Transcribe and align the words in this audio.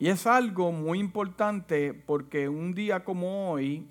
Y 0.00 0.08
es 0.08 0.26
algo 0.26 0.72
muy 0.72 0.98
importante 0.98 1.92
porque 1.92 2.48
un 2.48 2.72
día 2.72 3.04
como 3.04 3.50
hoy 3.50 3.86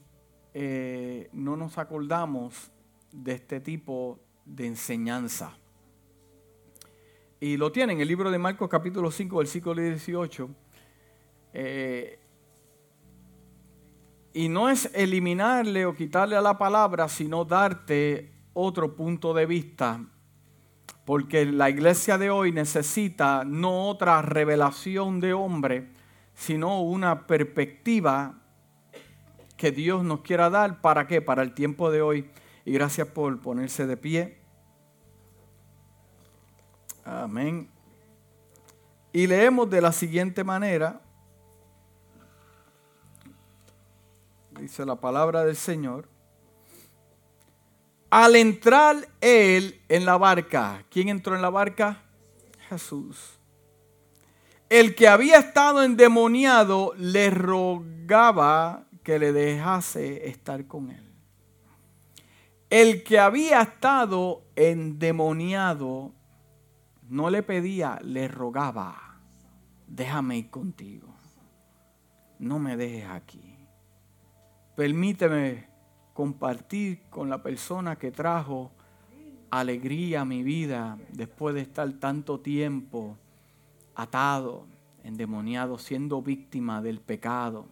eh, 0.55 1.29
no 1.33 1.55
nos 1.55 1.78
acordamos 1.78 2.71
de 3.12 3.33
este 3.33 3.59
tipo 3.59 4.19
de 4.43 4.66
enseñanza. 4.66 5.56
Y 7.40 7.58
lo 7.58 7.72
tiene 7.72 7.93
en 7.93 8.02
el 8.02 8.07
libro 8.07 8.32
de 8.32 8.39
Marcos 8.39 8.68
capítulo 8.68 9.11
5, 9.11 9.38
versículo 9.38 9.80
18. 9.80 10.50
Eh, 11.54 12.20
y 14.34 14.50
no 14.50 14.68
es 14.68 14.89
eliminarle 14.96 15.86
o 15.86 15.94
quitarle 15.94 16.36
a 16.36 16.41
la 16.41 16.57
palabra, 16.57 17.07
sino 17.07 17.46
darte 17.46 18.34
otro 18.54 18.96
punto 18.96 19.32
de 19.36 19.46
vista. 19.46 20.04
Porque 21.05 21.46
la 21.46 21.70
iglesia 21.70 22.18
de 22.18 22.32
hoy 22.32 22.52
necesita 22.52 23.44
no 23.46 23.89
otra 23.89 24.23
revelación 24.23 25.20
de 25.20 25.34
hombre, 25.34 25.98
sino 26.39 26.81
una 26.81 27.27
perspectiva 27.27 28.34
que 29.57 29.71
Dios 29.71 30.05
nos 30.05 30.21
quiera 30.21 30.49
dar. 30.49 30.80
¿Para 30.80 31.05
qué? 31.05 31.21
Para 31.21 31.43
el 31.43 31.53
tiempo 31.53 31.91
de 31.91 32.02
hoy. 32.02 32.31
Y 32.63 32.71
gracias 32.71 33.09
por 33.09 33.41
ponerse 33.41 33.85
de 33.85 33.97
pie. 33.97 34.38
Amén. 37.03 37.70
Y 39.11 39.27
leemos 39.27 39.70
de 39.70 39.81
la 39.81 39.91
siguiente 39.91 40.45
manera. 40.45 41.02
Dice 44.52 44.85
la 44.85 44.95
palabra 44.95 45.44
del 45.44 45.58
Señor. 45.58 46.08
Al 48.09 48.38
entrar 48.38 49.09
él 49.19 49.81
en 49.89 50.05
la 50.05 50.17
barca, 50.17 50.85
¿quién 50.89 51.09
entró 51.09 51.35
en 51.35 51.41
la 51.41 51.49
barca? 51.49 52.02
Jesús. 52.69 53.38
El 54.70 54.94
que 54.94 55.08
había 55.08 55.40
estado 55.40 55.82
endemoniado 55.82 56.94
le 56.96 57.32
rogaba 57.32 58.86
que 59.04 59.18
le 59.18 59.34
dejase 59.34 60.28
estar 60.28 60.67
con 60.67 60.92
él. 60.92 61.11
El 62.70 63.03
que 63.03 63.17
había 63.17 63.64
estado 63.64 64.44
endemoniado 64.56 66.14
no 67.09 67.31
le 67.31 67.42
pedía, 67.42 68.00
le 68.03 68.28
rogaba, 68.28 69.20
déjame 69.88 70.38
ir 70.38 70.52
contigo. 70.52 71.16
No 72.38 72.59
me 72.59 72.78
dejes 72.78 73.09
aquí. 73.09 73.56
Permíteme 74.76 75.67
compartir 76.14 77.09
con 77.09 77.28
la 77.28 77.42
persona 77.42 77.95
que 77.95 78.11
trajo 78.11 78.72
alegría 79.50 80.22
a 80.22 80.26
mi 80.26 80.44
vida 80.44 81.00
después 81.11 81.56
de 81.56 81.61
estar 81.61 81.92
tanto 81.94 82.39
tiempo 82.39 83.17
atado, 84.02 84.66
endemoniado, 85.03 85.78
siendo 85.78 86.22
víctima 86.22 86.81
del 86.81 87.00
pecado, 87.00 87.67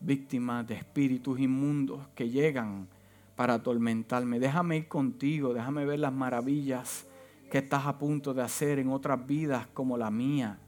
víctima 0.00 0.62
de 0.62 0.74
espíritus 0.74 1.40
inmundos 1.40 2.06
que 2.14 2.28
llegan 2.28 2.88
para 3.34 3.54
atormentarme. 3.54 4.38
Déjame 4.38 4.78
ir 4.78 4.88
contigo, 4.88 5.54
déjame 5.54 5.84
ver 5.84 6.00
las 6.00 6.12
maravillas 6.12 7.06
que 7.50 7.58
estás 7.58 7.86
a 7.86 7.98
punto 7.98 8.34
de 8.34 8.42
hacer 8.42 8.78
en 8.78 8.90
otras 8.90 9.26
vidas 9.26 9.66
como 9.72 9.96
la 9.96 10.10
mía. 10.10 10.58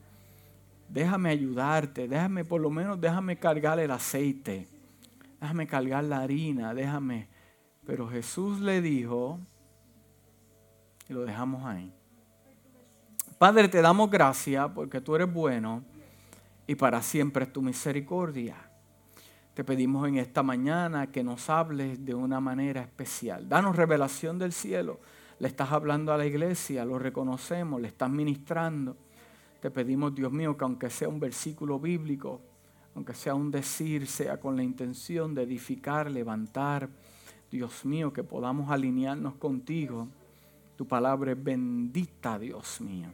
Déjame 0.88 1.30
ayudarte, 1.30 2.08
déjame 2.08 2.44
por 2.44 2.60
lo 2.60 2.70
menos, 2.70 3.00
déjame 3.00 3.38
cargar 3.38 3.78
el 3.78 3.90
aceite, 3.90 4.66
déjame 5.40 5.66
cargar 5.66 6.04
la 6.04 6.20
harina, 6.20 6.74
déjame. 6.74 7.28
Pero 7.84 8.08
Jesús 8.08 8.60
le 8.60 8.80
dijo, 8.80 9.38
y 11.08 11.12
lo 11.12 11.22
dejamos 11.22 11.64
ahí. 11.64 11.92
Padre, 13.40 13.68
te 13.68 13.80
damos 13.80 14.10
gracias 14.10 14.70
porque 14.74 15.00
tú 15.00 15.16
eres 15.16 15.32
bueno 15.32 15.82
y 16.66 16.74
para 16.74 17.00
siempre 17.00 17.46
es 17.46 17.52
tu 17.54 17.62
misericordia. 17.62 18.54
Te 19.54 19.64
pedimos 19.64 20.06
en 20.06 20.18
esta 20.18 20.42
mañana 20.42 21.06
que 21.06 21.24
nos 21.24 21.48
hables 21.48 22.04
de 22.04 22.14
una 22.14 22.38
manera 22.38 22.82
especial. 22.82 23.48
Danos 23.48 23.76
revelación 23.76 24.38
del 24.38 24.52
cielo 24.52 25.00
le 25.38 25.48
estás 25.48 25.72
hablando 25.72 26.12
a 26.12 26.18
la 26.18 26.26
iglesia, 26.26 26.84
lo 26.84 26.98
reconocemos, 26.98 27.80
le 27.80 27.88
estás 27.88 28.10
ministrando. 28.10 28.94
Te 29.62 29.70
pedimos, 29.70 30.14
Dios 30.14 30.30
mío, 30.30 30.54
que 30.58 30.64
aunque 30.64 30.90
sea 30.90 31.08
un 31.08 31.18
versículo 31.18 31.80
bíblico, 31.80 32.42
aunque 32.94 33.14
sea 33.14 33.34
un 33.34 33.50
decir, 33.50 34.06
sea 34.06 34.38
con 34.38 34.54
la 34.54 34.62
intención 34.62 35.34
de 35.34 35.44
edificar, 35.44 36.10
levantar, 36.10 36.90
Dios 37.50 37.86
mío, 37.86 38.12
que 38.12 38.22
podamos 38.22 38.70
alinearnos 38.70 39.36
contigo. 39.36 40.08
Tu 40.76 40.86
palabra 40.86 41.32
es 41.32 41.42
bendita, 41.42 42.38
Dios 42.38 42.82
mío. 42.82 43.08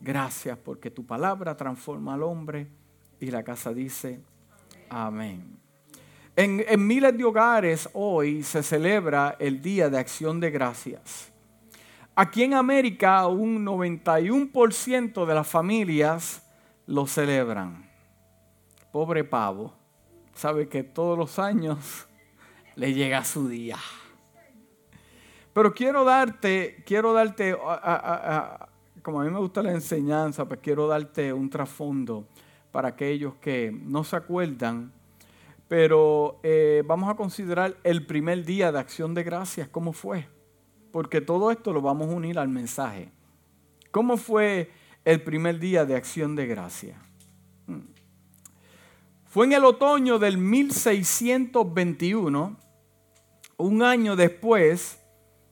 Gracias 0.00 0.56
porque 0.58 0.90
tu 0.90 1.04
palabra 1.04 1.56
transforma 1.56 2.14
al 2.14 2.22
hombre 2.22 2.68
y 3.20 3.30
la 3.30 3.42
casa 3.42 3.72
dice, 3.72 4.20
amén. 4.88 5.58
En, 6.36 6.86
miles 6.86 7.18
de 7.18 7.24
hogares 7.24 7.88
hoy 7.94 8.44
se 8.44 8.62
celebra 8.62 9.34
el 9.40 9.60
Día 9.60 9.90
de 9.90 9.98
Acción 9.98 10.38
de 10.38 10.50
Gracias. 10.52 11.32
Aquí 12.14 12.44
en 12.44 12.54
América 12.54 13.26
un 13.26 13.66
91% 13.66 15.26
de 15.26 15.34
las 15.34 15.48
familias 15.48 16.42
lo 16.86 17.08
celebran. 17.08 17.90
Pobre 18.92 19.24
pavo, 19.24 19.74
sabe 20.32 20.68
que 20.68 20.84
todos 20.84 21.18
los 21.18 21.40
años 21.40 22.06
le 22.76 22.94
llega 22.94 23.24
su 23.24 23.48
día. 23.48 23.76
Pero 25.52 25.74
quiero 25.74 26.04
darte, 26.04 26.84
quiero 26.86 27.12
darte, 27.12 27.56
como 29.02 29.20
a 29.20 29.24
mí 29.24 29.30
me 29.30 29.38
gusta 29.38 29.62
la 29.62 29.72
enseñanza, 29.72 30.46
pues 30.46 30.60
quiero 30.62 30.86
darte 30.86 31.32
un 31.32 31.50
trasfondo 31.50 32.26
para 32.72 32.88
aquellos 32.88 33.34
que 33.36 33.70
no 33.72 34.04
se 34.04 34.16
acuerdan. 34.16 34.92
Pero 35.68 36.40
eh, 36.42 36.82
vamos 36.86 37.10
a 37.10 37.14
considerar 37.14 37.76
el 37.84 38.06
primer 38.06 38.44
día 38.44 38.72
de 38.72 38.78
acción 38.78 39.14
de 39.14 39.22
gracias, 39.22 39.68
¿cómo 39.68 39.92
fue? 39.92 40.26
porque 40.92 41.20
todo 41.20 41.50
esto 41.50 41.72
lo 41.72 41.80
vamos 41.80 42.08
a 42.08 42.14
unir 42.14 42.38
al 42.38 42.48
mensaje. 42.48 43.10
¿Cómo 43.90 44.16
fue 44.16 44.70
el 45.04 45.22
primer 45.22 45.58
día 45.58 45.84
de 45.84 45.96
acción 45.96 46.36
de 46.36 46.46
gracia? 46.46 46.96
Hmm. 47.66 47.80
Fue 49.26 49.46
en 49.46 49.52
el 49.52 49.64
otoño 49.64 50.18
del 50.18 50.38
1621, 50.38 52.56
un 53.58 53.82
año 53.82 54.16
después 54.16 54.98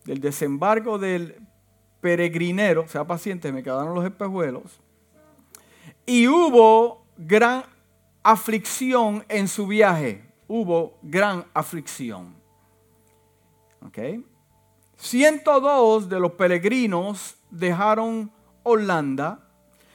del 0.04 0.20
desembarco 0.20 0.98
del 0.98 1.45
peregrinero, 2.06 2.86
sea 2.86 3.04
paciente, 3.04 3.50
me 3.50 3.64
quedaron 3.64 3.92
los 3.92 4.04
espejuelos, 4.04 4.78
y 6.06 6.28
hubo 6.28 7.04
gran 7.18 7.64
aflicción 8.22 9.24
en 9.28 9.48
su 9.48 9.66
viaje, 9.66 10.24
hubo 10.46 11.00
gran 11.02 11.44
aflicción. 11.52 12.36
¿Ok? 13.84 13.98
102 14.98 16.08
de 16.08 16.20
los 16.20 16.30
peregrinos 16.30 17.38
dejaron 17.50 18.30
Holanda, 18.62 19.40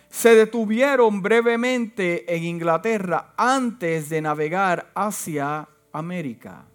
se 0.09 0.35
detuvieron 0.35 1.22
brevemente 1.22 2.35
en 2.35 2.43
Inglaterra 2.43 3.33
antes 3.38 4.09
de 4.09 4.22
navegar 4.22 4.91
hacia 4.95 5.69
América. 5.93 6.66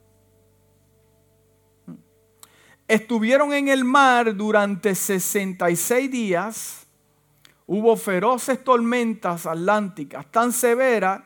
Estuvieron 2.89 3.53
en 3.53 3.69
el 3.69 3.85
mar 3.85 4.37
durante 4.37 4.95
66 4.95 6.11
días. 6.11 6.87
Hubo 7.67 7.97
feroces 7.97 8.63
tormentas 8.63 9.47
atlánticas 9.47 10.27
tan 10.31 10.53
severas 10.53 11.23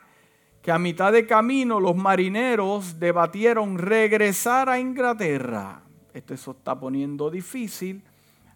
que 0.62 0.72
a 0.72 0.78
mitad 0.78 1.12
de 1.12 1.26
camino 1.26 1.80
los 1.80 1.96
marineros 1.96 2.98
debatieron 2.98 3.78
regresar 3.78 4.68
a 4.68 4.78
Inglaterra 4.78 5.82
esto 6.14 6.36
se 6.36 6.50
está 6.50 6.78
poniendo 6.78 7.30
difícil, 7.30 8.02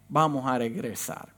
vamos 0.08 0.46
a 0.46 0.58
regresar. 0.58 1.32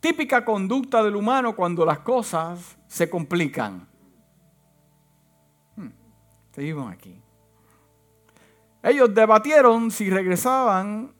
Típica 0.00 0.44
conducta 0.44 1.02
del 1.02 1.16
humano 1.16 1.54
cuando 1.56 1.84
las 1.84 2.00
cosas 2.00 2.78
se 2.86 3.10
complican. 3.10 3.86
Hmm, 5.76 5.90
seguimos 6.52 6.92
aquí. 6.92 7.20
Ellos 8.82 9.12
debatieron 9.14 9.90
si 9.90 10.08
regresaban 10.08 11.12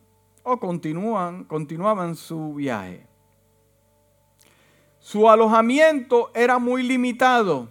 o 0.43 0.59
continúan, 0.59 1.45
continuaban 1.45 2.15
su 2.17 2.55
viaje. 2.55 3.07
Su 4.99 5.29
alojamiento 5.29 6.31
era 6.35 6.59
muy 6.59 6.83
limitado, 6.83 7.69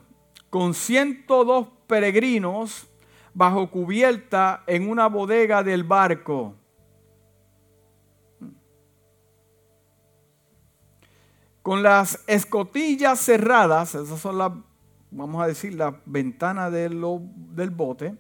con 0.50 0.74
102 0.74 1.68
peregrinos 1.88 2.88
bajo 3.34 3.70
cubierta 3.70 4.64
en 4.68 4.90
una 4.90 5.08
bodega 5.08 5.64
del 5.64 5.84
barco. 5.84 6.56
Con 11.62 11.84
las 11.84 12.24
escotillas 12.28 13.20
cerradas, 13.20 13.94
esas 13.94 14.20
son 14.20 14.38
las, 14.38 14.52
vamos 15.12 15.44
a 15.44 15.48
decir, 15.48 15.76
las 15.76 15.94
ventanas 16.06 16.72
del 16.72 17.70
bote, 17.72 18.16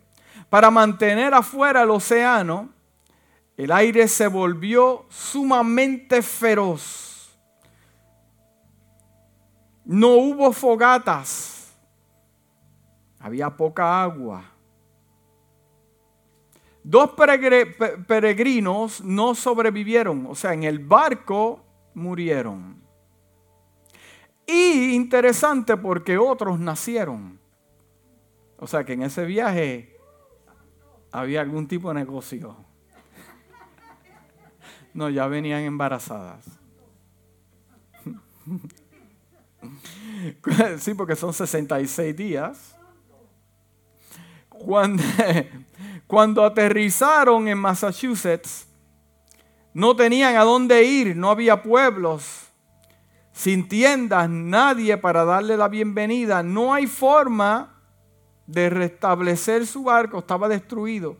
para 0.49 0.71
mantener 0.71 1.33
afuera 1.33 1.83
el 1.83 1.91
océano, 1.91 2.69
el 3.55 3.71
aire 3.71 4.07
se 4.07 4.27
volvió 4.27 5.05
sumamente 5.09 6.21
feroz. 6.21 7.37
No 9.83 10.09
hubo 10.09 10.51
fogatas 10.51 11.57
Había 13.19 13.49
poca 13.49 14.03
agua. 14.03 14.43
Dos 16.83 17.11
peregrinos 18.07 19.03
no 19.03 19.35
sobrevivieron, 19.35 20.27
o 20.27 20.35
sea, 20.35 20.53
en 20.53 20.63
el 20.63 20.79
barco 20.79 21.65
murieron. 21.93 22.81
Y 24.45 24.93
interesante 24.93 25.75
porque 25.75 26.17
otros 26.17 26.57
nacieron. 26.57 27.37
O 28.57 28.65
sea 28.65 28.85
que 28.85 28.93
en 28.93 29.01
ese 29.01 29.25
viaje 29.25 29.96
había 31.11 31.41
algún 31.41 31.67
tipo 31.67 31.89
de 31.89 31.95
negocio. 31.95 32.55
No, 34.93 35.09
ya 35.09 35.27
venían 35.27 35.61
embarazadas. 35.61 36.45
Sí, 40.79 40.93
porque 40.93 41.15
son 41.15 41.33
66 41.33 42.15
días. 42.15 42.75
Cuando, 44.49 45.03
cuando 46.07 46.45
aterrizaron 46.45 47.47
en 47.47 47.57
Massachusetts, 47.57 48.67
no 49.73 49.95
tenían 49.95 50.35
a 50.35 50.43
dónde 50.43 50.83
ir, 50.83 51.15
no 51.15 51.29
había 51.29 51.61
pueblos, 51.61 52.47
sin 53.31 53.67
tiendas, 53.67 54.29
nadie 54.29 54.97
para 54.97 55.25
darle 55.25 55.57
la 55.57 55.67
bienvenida. 55.67 56.41
No 56.41 56.73
hay 56.73 56.87
forma 56.87 57.76
de 58.47 58.69
restablecer 58.69 59.67
su 59.67 59.83
barco, 59.83 60.19
estaba 60.19 60.47
destruido. 60.47 61.17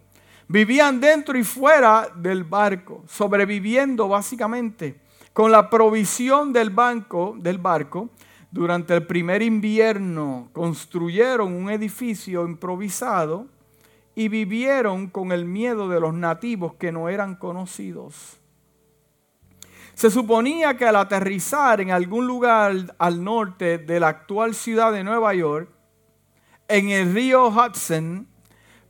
Vivían 0.48 1.00
dentro 1.02 1.38
y 1.38 1.44
fuera 1.44 2.10
del 2.16 2.46
barco, 2.46 3.04
sobreviviendo 3.08 4.08
básicamente 4.08 5.02
con 5.34 5.52
la 5.52 5.70
provisión 5.70 6.52
del, 6.54 6.70
banco, 6.70 7.36
del 7.38 7.58
barco. 7.58 8.10
Durante 8.50 8.96
el 8.96 9.06
primer 9.06 9.42
invierno 9.42 10.50
construyeron 10.54 11.54
un 11.54 11.70
edificio 11.70 12.48
improvisado 12.48 13.46
y 14.16 14.30
vivieron 14.30 15.08
con 15.10 15.32
el 15.32 15.46
miedo 15.46 15.90
de 15.90 16.00
los 16.00 16.14
nativos 16.14 16.74
que 16.76 16.92
no 16.92 17.10
eran 17.10 17.36
conocidos. 17.36 18.38
Se 19.94 20.10
suponía 20.10 20.78
que 20.78 20.86
al 20.86 20.96
aterrizar 20.96 21.82
en 21.82 21.92
algún 21.92 22.26
lugar 22.26 22.96
al 22.98 23.24
norte 23.24 23.78
de 23.78 24.00
la 24.00 24.08
actual 24.08 24.56
ciudad 24.56 24.94
de 24.94 25.04
Nueva 25.04 25.34
York, 25.34 25.70
en 26.68 26.90
el 26.90 27.14
río 27.14 27.48
Hudson, 27.48 28.28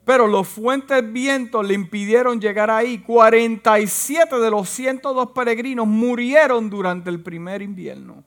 pero 0.06 0.28
los 0.28 0.48
fuentes 0.48 1.12
vientos 1.12 1.68
le 1.68 1.74
impidieron 1.74 2.40
llegar 2.40 2.72
ahí. 2.72 3.00
47 3.00 4.38
de 4.38 4.50
los 4.50 4.70
102 4.70 5.32
peregrinos 5.32 5.86
murieron 5.86 6.70
durante 6.70 7.10
el 7.10 7.22
primer 7.22 7.62
invierno. 7.62 8.24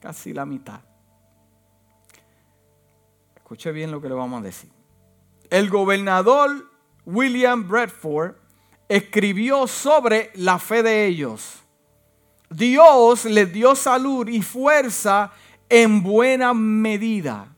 Casi 0.00 0.34
la 0.34 0.44
mitad. 0.44 0.80
Escuche 3.36 3.72
bien 3.72 3.90
lo 3.90 4.02
que 4.02 4.08
le 4.08 4.14
vamos 4.14 4.40
a 4.40 4.44
decir. 4.44 4.70
El 5.48 5.70
gobernador 5.70 6.70
William 7.06 7.66
Bradford 7.66 8.34
escribió 8.88 9.66
sobre 9.66 10.30
la 10.34 10.58
fe 10.58 10.82
de 10.82 11.06
ellos. 11.06 11.62
Dios 12.50 13.24
les 13.24 13.50
dio 13.52 13.74
salud 13.74 14.28
y 14.28 14.42
fuerza 14.42 15.32
en 15.70 16.02
buena 16.02 16.52
medida 16.52 17.53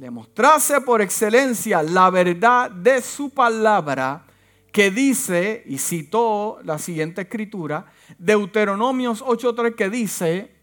le 0.00 0.10
mostrase 0.10 0.80
por 0.80 1.02
excelencia 1.02 1.82
la 1.82 2.08
verdad 2.08 2.70
de 2.70 3.02
su 3.02 3.28
palabra 3.28 4.24
que 4.72 4.90
dice, 4.90 5.62
y 5.66 5.76
citó 5.76 6.58
la 6.64 6.78
siguiente 6.78 7.20
escritura, 7.22 7.84
Deuteronomios 8.18 9.22
8.3 9.22 9.74
que 9.74 9.90
dice, 9.90 10.56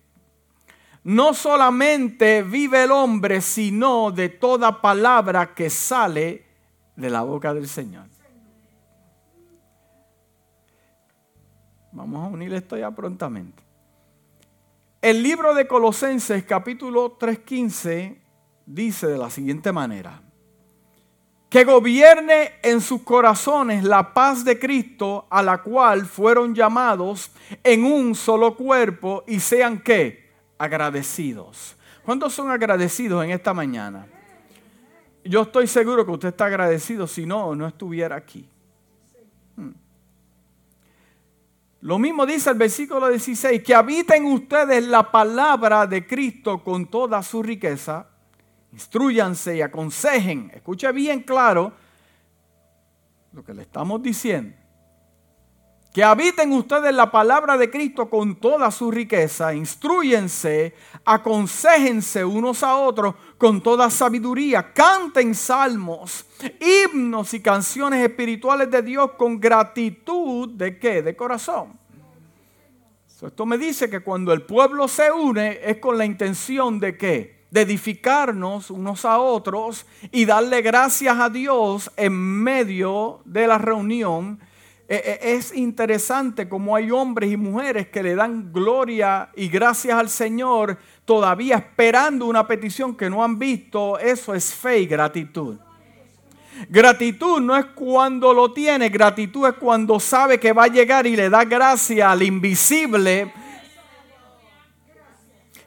no 1.03 1.35
solamente 1.35 2.41
vive 2.41 2.85
el 2.85 2.91
hombre, 2.91 3.41
sino 3.41 4.09
de 4.09 4.29
toda 4.29 4.81
palabra 4.81 5.53
que 5.53 5.69
sale 5.69 6.43
de 6.95 7.09
la 7.11 7.21
boca 7.21 7.53
del 7.53 7.67
Señor. 7.67 8.07
Vamos 11.91 12.25
a 12.25 12.27
unir 12.27 12.55
esto 12.55 12.75
ya 12.75 12.89
prontamente. 12.89 13.61
El 14.99 15.21
libro 15.21 15.53
de 15.53 15.67
Colosenses 15.67 16.43
capítulo 16.43 17.19
3.15 17.19 18.26
dice 18.67 19.07
de 19.07 19.17
la 19.17 19.29
siguiente 19.29 19.71
manera, 19.71 20.21
que 21.49 21.63
gobierne 21.63 22.51
en 22.61 22.81
sus 22.81 23.01
corazones 23.01 23.83
la 23.83 24.13
paz 24.13 24.43
de 24.43 24.59
Cristo 24.59 25.25
a 25.29 25.41
la 25.41 25.63
cual 25.63 26.05
fueron 26.05 26.53
llamados 26.53 27.31
en 27.63 27.85
un 27.85 28.13
solo 28.13 28.55
cuerpo 28.55 29.23
y 29.25 29.39
sean 29.39 29.79
qué? 29.79 30.29
Agradecidos. 30.57 31.77
¿Cuántos 32.03 32.33
son 32.33 32.51
agradecidos 32.51 33.23
en 33.23 33.31
esta 33.31 33.53
mañana? 33.53 34.05
Yo 35.23 35.43
estoy 35.43 35.67
seguro 35.67 36.05
que 36.05 36.11
usted 36.11 36.29
está 36.29 36.45
agradecido, 36.45 37.07
si 37.07 37.25
no, 37.25 37.55
no 37.55 37.67
estuviera 37.67 38.17
aquí. 38.17 38.47
Hmm. 39.55 39.71
Lo 41.81 41.97
mismo 41.97 42.25
dice 42.25 42.49
el 42.49 42.57
versículo 42.57 43.07
16, 43.07 43.63
que 43.63 43.73
habiten 43.73 44.25
ustedes 44.25 44.85
la 44.85 45.09
palabra 45.09 45.87
de 45.87 46.05
Cristo 46.05 46.61
con 46.61 46.87
toda 46.87 47.23
su 47.23 47.41
riqueza 47.41 48.07
instruyanse 48.71 49.55
y 49.55 49.61
aconsejen. 49.61 50.51
Escuche 50.53 50.91
bien 50.91 51.21
claro 51.23 51.73
lo 53.33 53.43
que 53.43 53.53
le 53.53 53.63
estamos 53.63 54.01
diciendo. 54.01 54.55
Que 55.93 56.03
habiten 56.03 56.51
ustedes 56.51 56.93
la 56.93 57.09
palabra 57.09 57.57
de 57.57 57.71
Cristo 57.71 58.07
con 58.07 58.35
toda 58.35 58.69
su 58.69 58.91
riqueza, 58.91 59.55
instruyense, 59.55 60.75
aconsejense 61.03 62.23
unos 62.23 62.61
a 62.61 62.75
otros 62.75 63.15
con 63.39 63.63
toda 63.63 63.89
sabiduría, 63.89 64.73
canten 64.73 65.33
salmos, 65.33 66.25
himnos 66.59 67.33
y 67.33 67.41
canciones 67.41 68.07
espirituales 68.07 68.69
de 68.69 68.83
Dios 68.83 69.11
con 69.17 69.39
gratitud 69.39 70.49
de 70.49 70.77
qué? 70.77 71.01
De 71.01 71.15
corazón. 71.15 71.79
Esto 73.19 73.47
me 73.47 73.57
dice 73.57 73.89
que 73.89 74.01
cuando 74.01 74.31
el 74.31 74.43
pueblo 74.43 74.87
se 74.87 75.11
une 75.11 75.59
es 75.63 75.77
con 75.77 75.97
la 75.97 76.05
intención 76.05 76.79
de 76.79 76.95
qué? 76.95 77.36
De 77.49 77.61
edificarnos 77.61 78.69
unos 78.69 79.05
a 79.05 79.19
otros 79.19 79.85
y 80.11 80.25
darle 80.25 80.61
gracias 80.61 81.17
a 81.17 81.29
Dios 81.29 81.91
en 81.95 82.13
medio 82.13 83.21
de 83.25 83.47
la 83.47 83.57
reunión. 83.57 84.39
Eh, 84.89 85.01
eh, 85.03 85.19
es 85.35 85.53
interesante 85.55 86.47
como 86.47 86.75
hay 86.75 86.91
hombres 86.91 87.31
y 87.31 87.37
mujeres 87.37 87.87
que 87.87 88.03
le 88.03 88.15
dan 88.15 88.51
gloria 88.53 89.29
y 89.35 89.49
gracias 89.49 89.97
al 89.97 90.09
Señor 90.09 90.77
todavía 91.03 91.57
esperando 91.57 92.25
una 92.25 92.47
petición 92.47 92.95
que 92.95 93.09
no 93.09 93.23
han 93.23 93.37
visto. 93.37 93.97
Eso 93.99 94.33
es 94.33 94.53
fe 94.53 94.79
y 94.79 94.85
gratitud. 94.85 95.57
Gratitud 96.69 97.39
no 97.39 97.55
es 97.55 97.65
cuando 97.65 98.33
lo 98.33 98.51
tiene, 98.51 98.89
gratitud 98.89 99.47
es 99.47 99.53
cuando 99.55 99.99
sabe 99.99 100.39
que 100.39 100.53
va 100.53 100.63
a 100.63 100.67
llegar 100.67 101.05
y 101.05 101.15
le 101.15 101.29
da 101.29 101.43
gracia 101.43 102.11
al 102.11 102.23
invisible 102.23 103.31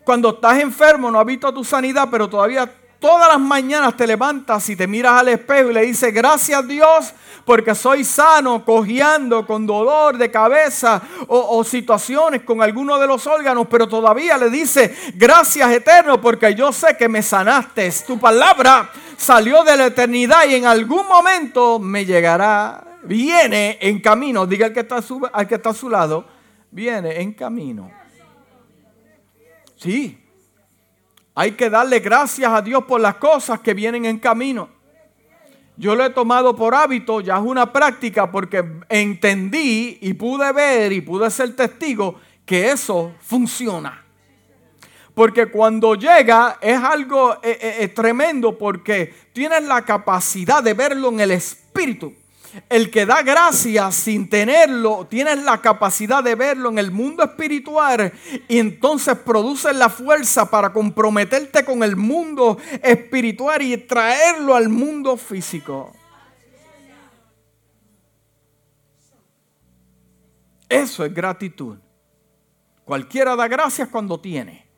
cuando 0.04 0.30
estás 0.30 0.58
enfermo, 0.60 1.10
no 1.10 1.20
has 1.20 1.26
visto 1.26 1.52
tu 1.52 1.64
sanidad, 1.64 2.08
pero 2.10 2.28
todavía 2.28 2.70
todas 3.00 3.28
las 3.28 3.40
mañanas 3.40 3.96
te 3.96 4.06
levantas 4.06 4.68
y 4.68 4.76
te 4.76 4.86
miras 4.86 5.20
al 5.20 5.28
espejo 5.28 5.70
y 5.70 5.74
le 5.74 5.82
dices, 5.82 6.12
gracias 6.12 6.68
Dios, 6.68 7.12
porque 7.44 7.74
soy 7.74 8.04
sano, 8.04 8.64
cojeando, 8.64 9.46
con 9.46 9.66
dolor 9.66 10.18
de 10.18 10.30
cabeza 10.30 11.02
o, 11.26 11.64
situaciones 11.64 12.42
con 12.42 12.62
alguno 12.62 12.98
de 12.98 13.06
los 13.06 13.26
órganos, 13.26 13.66
pero 13.68 13.88
todavía 13.88 14.36
le 14.36 14.50
dice, 14.50 14.94
gracias 15.14 15.70
eterno, 15.72 16.20
porque 16.20 16.54
yo 16.54 16.72
sé 16.72 16.96
que 16.98 17.08
me 17.08 17.22
sanaste. 17.22 17.90
Tu 18.06 18.18
palabra 18.18 18.90
salió 19.16 19.64
de 19.64 19.76
la 19.76 19.86
eternidad 19.86 20.44
y 20.46 20.56
en 20.56 20.66
algún 20.66 21.08
momento 21.08 21.78
me 21.78 22.04
llegará, 22.04 22.84
viene 23.02 23.78
en 23.80 24.00
camino. 24.00 24.46
Diga 24.46 24.66
al 24.66 24.72
que 24.72 24.80
está 24.80 25.02
al 25.32 25.48
que 25.48 25.54
está 25.54 25.70
a 25.70 25.74
su 25.74 25.88
lado, 25.88 26.26
viene 26.70 27.20
en 27.20 27.32
camino. 27.32 27.99
Sí, 29.80 30.18
hay 31.34 31.52
que 31.52 31.70
darle 31.70 32.00
gracias 32.00 32.52
a 32.52 32.60
Dios 32.60 32.84
por 32.84 33.00
las 33.00 33.14
cosas 33.14 33.60
que 33.60 33.72
vienen 33.72 34.04
en 34.04 34.18
camino. 34.18 34.68
Yo 35.78 35.94
lo 35.94 36.04
he 36.04 36.10
tomado 36.10 36.54
por 36.54 36.74
hábito, 36.74 37.22
ya 37.22 37.36
es 37.36 37.42
una 37.42 37.72
práctica 37.72 38.30
porque 38.30 38.62
entendí 38.90 39.96
y 40.02 40.12
pude 40.12 40.52
ver 40.52 40.92
y 40.92 41.00
pude 41.00 41.30
ser 41.30 41.56
testigo 41.56 42.20
que 42.44 42.70
eso 42.70 43.14
funciona. 43.22 44.04
Porque 45.14 45.46
cuando 45.46 45.94
llega 45.94 46.58
es 46.60 46.78
algo 46.78 47.36
eh, 47.36 47.58
eh, 47.58 47.76
eh, 47.80 47.88
tremendo 47.88 48.58
porque 48.58 49.14
tienes 49.32 49.62
la 49.64 49.82
capacidad 49.82 50.62
de 50.62 50.74
verlo 50.74 51.08
en 51.08 51.20
el 51.20 51.30
espíritu. 51.30 52.12
El 52.68 52.90
que 52.90 53.06
da 53.06 53.22
gracias 53.22 53.94
sin 53.94 54.28
tenerlo, 54.28 55.06
tienes 55.08 55.42
la 55.44 55.60
capacidad 55.60 56.22
de 56.22 56.34
verlo 56.34 56.68
en 56.70 56.78
el 56.78 56.90
mundo 56.90 57.22
espiritual 57.22 58.12
y 58.48 58.58
entonces 58.58 59.16
produces 59.18 59.74
la 59.74 59.88
fuerza 59.88 60.50
para 60.50 60.72
comprometerte 60.72 61.64
con 61.64 61.82
el 61.82 61.96
mundo 61.96 62.58
espiritual 62.82 63.62
y 63.62 63.76
traerlo 63.76 64.54
al 64.54 64.68
mundo 64.68 65.16
físico. 65.16 65.92
Eso 70.68 71.04
es 71.04 71.12
gratitud. 71.12 71.78
Cualquiera 72.84 73.36
da 73.36 73.46
gracias 73.48 73.88
cuando 73.88 74.18
tiene. 74.20 74.68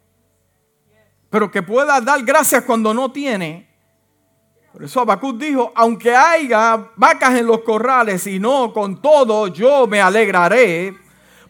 pero 1.30 1.50
que 1.50 1.62
pueda 1.62 1.98
dar 2.02 2.22
gracias 2.22 2.64
cuando 2.64 2.92
no 2.92 3.10
tiene. 3.10 3.71
Por 4.72 4.84
eso 4.84 5.00
Habacuc 5.00 5.36
dijo, 5.36 5.70
aunque 5.74 6.14
haya 6.14 6.88
vacas 6.96 7.34
en 7.34 7.46
los 7.46 7.60
corrales 7.60 8.26
y 8.26 8.38
no 8.38 8.72
con 8.72 9.02
todo, 9.02 9.48
yo 9.48 9.86
me 9.86 10.00
alegraré 10.00 10.94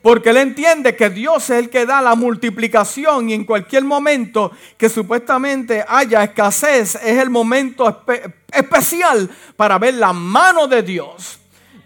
porque 0.02 0.30
él 0.30 0.38
entiende 0.38 0.96
que 0.96 1.08
Dios 1.08 1.48
es 1.50 1.58
el 1.58 1.70
que 1.70 1.86
da 1.86 2.02
la 2.02 2.16
multiplicación 2.16 3.30
y 3.30 3.34
en 3.34 3.44
cualquier 3.44 3.84
momento 3.84 4.50
que 4.76 4.88
supuestamente 4.88 5.84
haya 5.86 6.24
escasez 6.24 6.96
es 6.96 7.18
el 7.18 7.30
momento 7.30 8.04
especial 8.52 9.30
para 9.56 9.78
ver 9.78 9.94
la 9.94 10.12
mano 10.12 10.66
de 10.66 10.82
Dios. 10.82 11.38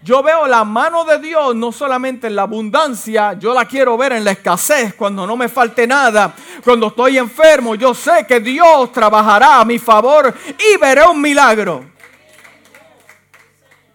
Yo 0.03 0.21
veo 0.21 0.47
la 0.47 0.63
mano 0.63 1.03
de 1.05 1.19
Dios 1.19 1.55
no 1.55 1.71
solamente 1.71 2.27
en 2.27 2.35
la 2.35 2.43
abundancia, 2.43 3.33
yo 3.33 3.53
la 3.53 3.65
quiero 3.65 3.97
ver 3.97 4.13
en 4.13 4.23
la 4.23 4.31
escasez, 4.31 4.93
cuando 4.93 5.25
no 5.25 5.35
me 5.35 5.49
falte 5.49 5.87
nada, 5.87 6.33
cuando 6.63 6.87
estoy 6.87 7.17
enfermo, 7.17 7.75
yo 7.75 7.93
sé 7.93 8.25
que 8.27 8.39
Dios 8.39 8.91
trabajará 8.91 9.59
a 9.59 9.65
mi 9.65 9.79
favor 9.79 10.33
y 10.57 10.77
veré 10.77 11.05
un 11.05 11.19
milagro. 11.19 11.83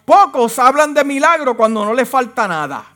Pocos 0.04 0.58
hablan 0.58 0.92
de 0.92 1.04
milagro 1.04 1.56
cuando 1.56 1.84
no 1.84 1.94
le 1.94 2.04
falta 2.04 2.48
nada. 2.48 2.91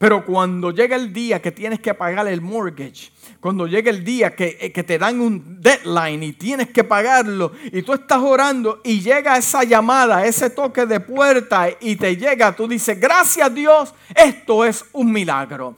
Pero 0.00 0.24
cuando 0.24 0.70
llega 0.70 0.96
el 0.96 1.12
día 1.12 1.42
que 1.42 1.52
tienes 1.52 1.78
que 1.78 1.92
pagar 1.92 2.26
el 2.26 2.40
mortgage, 2.40 3.12
cuando 3.38 3.66
llega 3.66 3.90
el 3.90 4.02
día 4.02 4.34
que, 4.34 4.56
eh, 4.58 4.72
que, 4.72 4.82
te 4.82 4.98
dan 4.98 5.20
un 5.20 5.60
deadline 5.60 6.22
y 6.22 6.32
tienes 6.32 6.70
que 6.70 6.84
pagarlo 6.84 7.52
y 7.70 7.82
tú 7.82 7.92
estás 7.92 8.18
orando 8.18 8.80
y 8.82 9.02
llega 9.02 9.36
esa 9.36 9.62
llamada, 9.62 10.24
ese 10.24 10.48
toque 10.48 10.86
de 10.86 11.00
puerta 11.00 11.68
y 11.80 11.96
te 11.96 12.16
llega, 12.16 12.56
tú 12.56 12.66
dices, 12.66 12.98
gracias 12.98 13.54
Dios, 13.54 13.92
esto 14.14 14.64
es 14.64 14.86
un 14.92 15.12
milagro. 15.12 15.76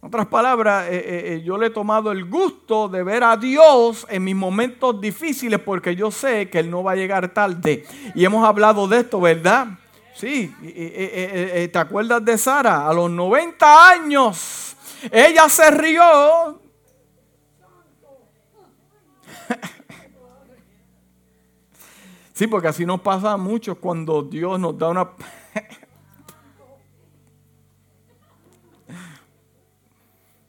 En 0.00 0.08
otras 0.08 0.24
palabras, 0.26 0.86
eh, 0.88 1.02
eh, 1.06 1.42
yo 1.44 1.58
le 1.58 1.66
he 1.66 1.70
tomado 1.70 2.10
el 2.10 2.24
gusto 2.24 2.88
de 2.88 3.02
ver 3.02 3.22
a 3.22 3.36
Dios 3.36 4.06
en 4.08 4.24
mis 4.24 4.34
momentos 4.34 4.98
difíciles 4.98 5.60
porque 5.60 5.94
yo 5.94 6.10
sé 6.10 6.48
que 6.48 6.60
Él 6.60 6.70
no 6.70 6.82
va 6.82 6.92
a 6.92 6.96
llegar 6.96 7.34
tarde. 7.34 7.84
Y 8.14 8.24
hemos 8.24 8.48
hablado 8.48 8.88
de 8.88 9.00
esto, 9.00 9.20
¿verdad? 9.20 9.78
Sí, 10.14 10.54
¿te 11.72 11.78
acuerdas 11.78 12.24
de 12.24 12.38
Sara? 12.38 12.88
A 12.88 12.94
los 12.94 13.10
90 13.10 13.90
años, 13.90 14.76
ella 15.10 15.48
se 15.48 15.70
rió. 15.70 16.60
Sí, 22.32 22.46
porque 22.48 22.66
así 22.66 22.84
nos 22.84 23.00
pasa 23.00 23.36
mucho 23.36 23.76
cuando 23.76 24.22
Dios 24.24 24.58
nos 24.58 24.76
da 24.76 24.88
una... 24.88 25.08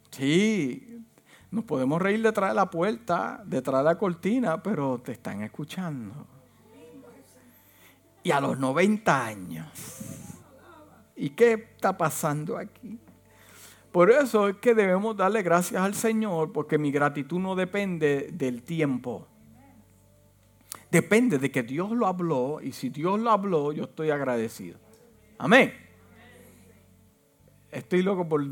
Sí, 0.09 1.05
nos 1.51 1.63
podemos 1.65 2.01
reír 2.01 2.23
detrás 2.23 2.49
de 2.49 2.55
la 2.55 2.71
puerta, 2.71 3.43
detrás 3.45 3.81
de 3.81 3.83
la 3.83 3.99
cortina, 3.99 4.63
pero 4.63 4.97
te 4.97 5.11
están 5.11 5.43
escuchando 5.43 6.25
y 8.25 8.31
a 8.31 8.41
los 8.41 8.57
90 8.57 9.23
años. 9.23 9.67
¿Y 11.15 11.29
qué 11.29 11.53
está 11.53 11.95
pasando 11.95 12.57
aquí? 12.57 12.97
Por 13.91 14.09
eso 14.09 14.47
es 14.47 14.57
que 14.57 14.73
debemos 14.73 15.15
darle 15.15 15.43
gracias 15.43 15.79
al 15.79 15.93
Señor, 15.93 16.51
porque 16.51 16.79
mi 16.79 16.91
gratitud 16.91 17.39
no 17.39 17.55
depende 17.55 18.31
del 18.33 18.63
tiempo. 18.63 19.27
Depende 20.89 21.37
de 21.37 21.51
que 21.51 21.61
Dios 21.61 21.91
lo 21.91 22.07
habló, 22.07 22.59
y 22.63 22.71
si 22.71 22.89
Dios 22.89 23.19
lo 23.19 23.29
habló, 23.29 23.71
yo 23.71 23.83
estoy 23.83 24.09
agradecido. 24.09 24.79
Amén. 25.37 25.71
Estoy 27.71 28.01
loco 28.01 28.27
por 28.27 28.43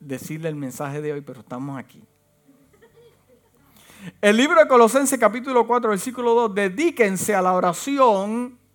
decirle 0.00 0.50
el 0.50 0.56
mensaje 0.56 1.00
de 1.00 1.14
hoy, 1.14 1.22
pero 1.22 1.40
estamos 1.40 1.78
aquí. 1.78 2.04
El 4.20 4.36
libro 4.36 4.60
de 4.60 4.68
Colosenses 4.68 5.18
capítulo 5.18 5.66
4, 5.66 5.88
versículo 5.88 6.34
2, 6.34 6.54
dedíquense 6.54 7.34
a 7.34 7.40
la 7.40 7.54
oración 7.54 8.65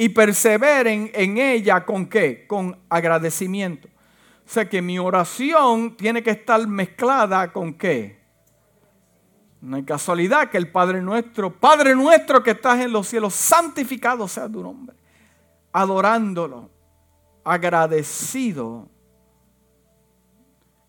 y 0.00 0.10
perseveren 0.10 1.10
en 1.12 1.38
ella 1.38 1.84
con 1.84 2.06
qué? 2.06 2.46
Con 2.46 2.78
agradecimiento. 2.88 3.88
O 4.46 4.48
sea 4.48 4.68
que 4.68 4.80
mi 4.80 4.96
oración 4.96 5.96
tiene 5.96 6.22
que 6.22 6.30
estar 6.30 6.64
mezclada 6.68 7.52
con 7.52 7.74
qué? 7.74 8.16
No 9.60 9.74
hay 9.74 9.82
casualidad 9.82 10.50
que 10.50 10.56
el 10.56 10.70
Padre 10.70 11.02
nuestro, 11.02 11.52
Padre 11.52 11.96
nuestro 11.96 12.44
que 12.44 12.52
estás 12.52 12.78
en 12.78 12.92
los 12.92 13.08
cielos, 13.08 13.34
santificado 13.34 14.28
sea 14.28 14.48
tu 14.48 14.62
nombre. 14.62 14.96
Adorándolo, 15.72 16.70
agradecido. 17.42 18.88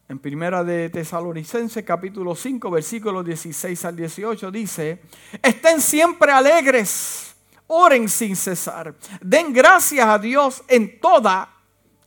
En 0.08 0.20
primera 0.20 0.64
de 0.64 0.88
Tesalonicenses 0.92 1.84
capítulo 1.84 2.36
5 2.36 2.70
versículos 2.70 3.26
16 3.26 3.86
al 3.86 3.96
18 3.96 4.52
dice, 4.52 5.02
estén 5.42 5.82
siempre 5.82 6.32
alegres 6.32 7.29
oren 7.70 8.10
sin 8.10 8.36
cesar. 8.36 8.96
Den 9.22 9.54
gracias 9.54 10.06
a 10.06 10.18
Dios 10.18 10.64
en 10.68 11.00
toda 11.00 11.50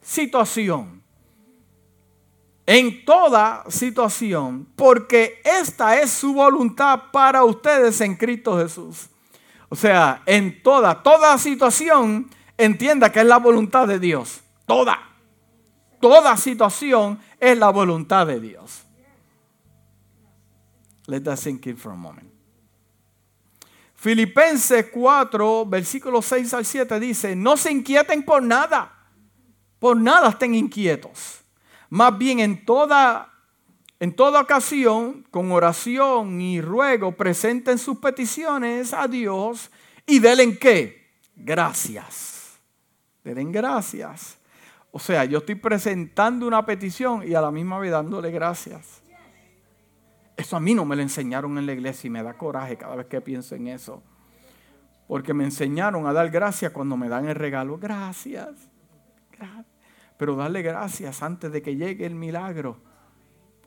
situación. 0.02 1.02
En 2.66 3.04
toda 3.04 3.64
situación, 3.68 4.68
porque 4.76 5.40
esta 5.44 6.00
es 6.00 6.10
su 6.10 6.34
voluntad 6.34 7.10
para 7.12 7.44
ustedes 7.44 8.00
en 8.00 8.14
Cristo 8.16 8.58
Jesús. 8.58 9.08
O 9.68 9.74
sea, 9.74 10.22
en 10.26 10.62
toda, 10.62 11.02
toda 11.02 11.38
situación, 11.38 12.30
entienda 12.56 13.10
que 13.10 13.20
es 13.20 13.26
la 13.26 13.38
voluntad 13.38 13.88
de 13.88 13.98
Dios. 13.98 14.42
Toda, 14.66 14.98
toda 16.00 16.36
situación 16.36 17.18
es 17.40 17.58
la 17.58 17.70
voluntad 17.70 18.26
de 18.26 18.40
Dios. 18.40 18.84
Let 21.06 21.22
that 21.22 21.38
sink 21.38 21.66
in 21.66 21.76
for 21.76 21.92
a 21.92 21.96
moment. 21.96 22.31
Filipenses 24.02 24.86
4, 24.92 25.64
versículos 25.66 26.26
6 26.26 26.54
al 26.54 26.64
7 26.64 26.98
dice, 26.98 27.36
no 27.36 27.56
se 27.56 27.70
inquieten 27.70 28.24
por 28.24 28.42
nada, 28.42 28.92
por 29.78 29.96
nada 29.96 30.30
estén 30.30 30.56
inquietos. 30.56 31.44
Más 31.88 32.18
bien 32.18 32.40
en 32.40 32.64
toda, 32.64 33.32
en 34.00 34.12
toda 34.16 34.40
ocasión, 34.40 35.24
con 35.30 35.52
oración 35.52 36.40
y 36.40 36.60
ruego, 36.60 37.12
presenten 37.12 37.78
sus 37.78 37.98
peticiones 37.98 38.92
a 38.92 39.06
Dios 39.06 39.70
y 40.04 40.18
denle 40.18 40.58
qué? 40.58 41.12
Gracias. 41.36 42.58
Den 43.22 43.52
gracias. 43.52 44.36
O 44.90 44.98
sea, 44.98 45.24
yo 45.26 45.38
estoy 45.38 45.54
presentando 45.54 46.48
una 46.48 46.66
petición 46.66 47.22
y 47.24 47.34
a 47.34 47.40
la 47.40 47.52
misma 47.52 47.78
vez 47.78 47.92
dándole 47.92 48.32
gracias. 48.32 49.01
Eso 50.36 50.56
a 50.56 50.60
mí 50.60 50.74
no 50.74 50.84
me 50.84 50.96
lo 50.96 51.02
enseñaron 51.02 51.58
en 51.58 51.66
la 51.66 51.72
iglesia 51.72 52.08
y 52.08 52.10
me 52.10 52.22
da 52.22 52.34
coraje 52.34 52.76
cada 52.76 52.96
vez 52.96 53.06
que 53.06 53.20
pienso 53.20 53.54
en 53.54 53.68
eso. 53.68 54.02
Porque 55.06 55.34
me 55.34 55.44
enseñaron 55.44 56.06
a 56.06 56.12
dar 56.12 56.30
gracias 56.30 56.72
cuando 56.72 56.96
me 56.96 57.08
dan 57.08 57.28
el 57.28 57.34
regalo. 57.34 57.78
Gracias. 57.78 58.50
Pero 60.16 60.36
darle 60.36 60.62
gracias 60.62 61.22
antes 61.22 61.52
de 61.52 61.62
que 61.62 61.76
llegue 61.76 62.06
el 62.06 62.14
milagro. 62.14 62.76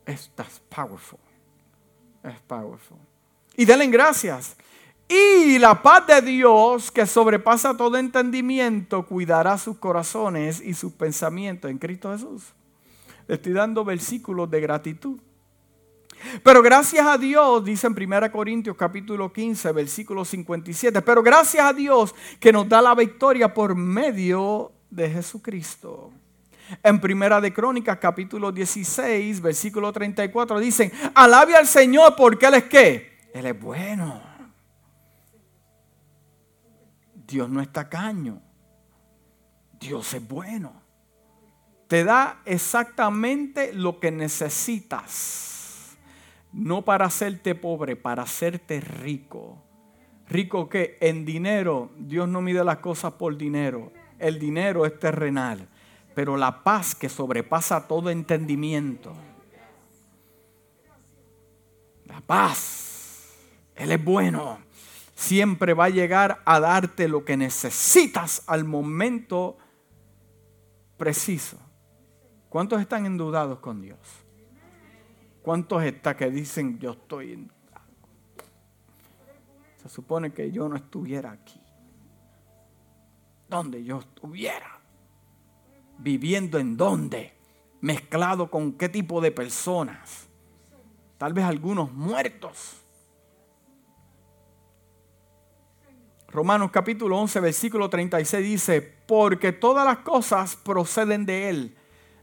Es 0.06 0.32
powerful. 0.70 1.20
Es 2.24 2.40
powerful. 2.42 2.98
Y 3.56 3.66
denle 3.66 3.88
gracias. 3.88 4.56
Y 5.08 5.60
la 5.60 5.82
paz 5.84 6.08
de 6.08 6.22
Dios, 6.22 6.92
que 6.92 7.06
sobrepasa 7.06 7.78
todo 7.78 7.98
entendimiento, 7.98 9.06
cuidará 9.06 9.58
sus 9.58 9.78
corazones 9.78 10.60
y 10.62 10.74
sus 10.74 10.94
pensamientos 10.94 11.70
en 11.70 11.78
Cristo 11.78 12.12
Jesús. 12.12 12.54
Le 13.28 13.36
estoy 13.36 13.54
dando 13.54 13.86
versículos 13.86 14.50
de 14.50 14.62
gratitud. 14.62 15.20
Pero 16.44 16.62
gracias 16.62 17.06
a 17.06 17.18
Dios, 17.18 17.64
dice 17.64 17.88
en 17.88 17.94
1 17.94 18.32
Corintios 18.32 18.76
capítulo 18.76 19.32
15, 19.32 19.72
versículo 19.72 20.26
57, 20.26 21.02
pero 21.02 21.22
gracias 21.22 21.66
a 21.66 21.74
Dios 21.74 22.16
que 22.40 22.52
nos 22.52 22.68
da 22.68 22.82
la 22.82 22.96
victoria 22.96 23.54
por 23.54 23.76
medio 23.76 24.72
de 24.90 25.10
Jesucristo. 25.10 26.12
En 26.82 27.00
Primera 27.00 27.40
de 27.40 27.54
Crónicas 27.54 27.98
capítulo 28.00 28.52
16, 28.52 29.40
versículo 29.42 29.92
34 29.94 30.60
dicen, 30.60 30.92
alabe 31.14 31.56
al 31.56 31.68
Señor 31.68 32.16
porque 32.16 32.48
Él 32.48 32.56
es 32.56 32.64
qué? 32.64 33.18
Él 33.34 33.46
es 33.46 33.60
bueno. 33.60 34.22
Dios 37.28 37.50
no 37.50 37.62
es 37.62 37.72
tacaño. 37.72 38.42
Dios 39.80 40.14
es 40.14 40.28
bueno. 40.28 40.82
Te 41.88 42.04
da 42.04 42.42
exactamente 42.46 43.74
lo 43.74 44.00
que 44.00 44.10
necesitas 44.10 45.55
no 46.56 46.84
para 46.84 47.06
hacerte 47.06 47.54
pobre, 47.54 47.98
para 47.98 48.24
hacerte 48.24 48.80
rico. 48.80 49.62
Rico 50.28 50.70
que 50.70 50.98
en 51.02 51.26
dinero, 51.26 51.92
Dios 51.98 52.30
no 52.30 52.42
mide 52.42 52.64
las 52.64 52.78
cosas 52.78 53.14
por 53.14 53.38
dinero. 53.38 53.92
El 54.18 54.40
dinero 54.40 54.86
es 54.86 54.98
terrenal, 54.98 55.68
pero 56.16 56.38
la 56.38 56.64
paz 56.64 56.96
que 56.96 57.10
sobrepasa 57.10 57.88
todo 57.88 58.10
entendimiento. 58.10 59.14
La 62.06 62.22
paz, 62.22 63.34
Él 63.76 63.92
es 63.92 64.04
bueno. 64.04 64.60
Siempre 65.14 65.74
va 65.74 65.86
a 65.86 65.90
llegar 65.90 66.42
a 66.46 66.62
darte 66.62 67.10
lo 67.10 67.26
que 67.26 67.36
necesitas 67.36 68.44
al 68.48 68.64
momento 68.64 69.58
preciso. 70.96 71.58
¿Cuántos 72.48 72.80
están 72.80 73.06
endeudados 73.06 73.60
con 73.60 73.82
Dios? 73.82 74.25
¿Cuántos 75.46 75.84
está 75.84 76.18
que 76.18 76.32
dicen 76.32 76.80
yo 76.80 76.94
estoy 76.94 77.34
en... 77.34 77.52
Se 79.78 79.88
supone 79.90 80.34
que 80.34 80.52
yo 80.52 80.68
no 80.68 80.76
estuviera 80.76 81.30
aquí. 81.30 81.62
¿Dónde 83.48 83.84
yo 83.84 84.00
estuviera? 84.00 84.80
¿Viviendo 86.00 86.58
en 86.58 86.76
dónde? 86.76 87.36
¿Mezclado 87.80 88.50
con 88.50 88.72
qué 88.72 88.90
tipo 88.90 89.22
de 89.22 89.32
personas? 89.32 90.28
Tal 91.20 91.34
vez 91.34 91.46
algunos 91.46 91.94
muertos. 91.94 92.82
Romanos 96.30 96.72
capítulo 96.72 97.20
11, 97.20 97.40
versículo 97.42 97.88
36 97.88 98.44
dice, 98.44 98.82
porque 98.82 99.52
todas 99.52 99.86
las 99.86 100.00
cosas 100.00 100.56
proceden 100.56 101.24
de 101.28 101.50
Él. 101.50 101.78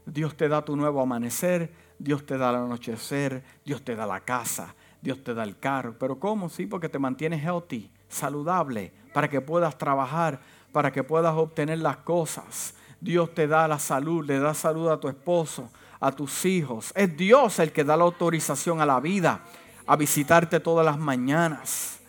Dios 0.05 0.35
te 0.35 0.49
da 0.49 0.65
tu 0.65 0.75
nuevo 0.75 1.01
amanecer, 1.01 1.82
Dios 1.99 2.25
te 2.25 2.37
da 2.37 2.49
el 2.49 2.57
anochecer, 2.57 3.43
Dios 3.65 3.83
te 3.83 3.95
da 3.95 4.05
la 4.05 4.19
casa, 4.19 4.75
Dios 5.01 5.23
te 5.23 5.33
da 5.33 5.43
el 5.43 5.57
carro. 5.57 5.95
Pero 5.99 6.19
¿cómo? 6.19 6.49
Sí, 6.49 6.65
porque 6.65 6.89
te 6.89 6.99
mantienes 6.99 7.43
healthy, 7.43 7.89
saludable, 8.09 8.91
para 9.13 9.29
que 9.29 9.41
puedas 9.41 9.77
trabajar, 9.77 10.39
para 10.71 10.91
que 10.91 11.03
puedas 11.03 11.33
obtener 11.35 11.79
las 11.79 11.97
cosas. 11.97 12.73
Dios 12.99 13.33
te 13.33 13.47
da 13.47 13.67
la 13.67 13.79
salud, 13.79 14.25
le 14.25 14.39
da 14.39 14.53
salud 14.53 14.89
a 14.89 14.99
tu 14.99 15.07
esposo, 15.07 15.69
a 15.99 16.11
tus 16.11 16.45
hijos. 16.45 16.91
Es 16.95 17.15
Dios 17.15 17.59
el 17.59 17.71
que 17.71 17.83
da 17.83 17.97
la 17.97 18.03
autorización 18.03 18.81
a 18.81 18.85
la 18.85 18.99
vida, 18.99 19.41
a 19.85 19.95
visitarte 19.95 20.59
todas 20.59 20.85
las 20.85 20.97
mañanas. 20.97 21.99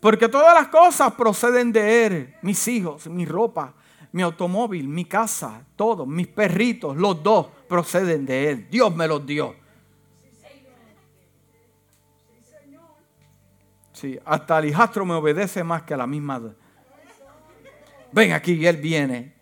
Porque 0.00 0.28
todas 0.28 0.54
las 0.54 0.68
cosas 0.68 1.12
proceden 1.12 1.72
de 1.72 2.06
Él, 2.06 2.34
mis 2.42 2.66
hijos, 2.68 3.06
mi 3.06 3.24
ropa, 3.24 3.74
mi 4.12 4.22
automóvil, 4.22 4.88
mi 4.88 5.04
casa, 5.04 5.64
todo, 5.74 6.04
mis 6.06 6.28
perritos, 6.28 6.96
los 6.96 7.22
dos 7.22 7.48
proceden 7.72 8.26
de 8.26 8.50
Él. 8.50 8.68
Dios 8.68 8.94
me 8.94 9.08
los 9.08 9.24
dio. 9.24 9.56
Sí, 13.94 14.20
hasta 14.26 14.58
el 14.58 14.66
hijastro 14.66 15.06
me 15.06 15.14
obedece 15.14 15.64
más 15.64 15.84
que 15.84 15.94
a 15.94 15.96
la 15.96 16.06
misma. 16.06 16.54
Ven 18.12 18.32
aquí, 18.32 18.66
él 18.66 18.76
viene. 18.76 19.34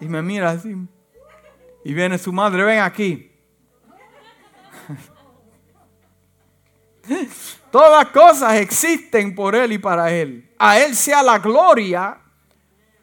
Y 0.00 0.06
me 0.06 0.20
mira 0.22 0.50
así. 0.50 0.74
Y 1.84 1.94
viene 1.94 2.18
su 2.18 2.32
madre, 2.32 2.64
ven 2.64 2.80
aquí. 2.80 3.30
Todas 7.70 8.06
cosas 8.08 8.54
existen 8.54 9.36
por 9.36 9.54
Él 9.54 9.72
y 9.72 9.78
para 9.78 10.10
Él. 10.10 10.52
A 10.58 10.80
Él 10.80 10.96
sea 10.96 11.22
la 11.22 11.38
gloria 11.38 12.18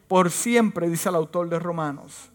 por 0.06 0.30
siempre, 0.30 0.90
dice 0.90 1.08
el 1.08 1.14
autor 1.14 1.48
de 1.48 1.58
Romanos. 1.58 2.29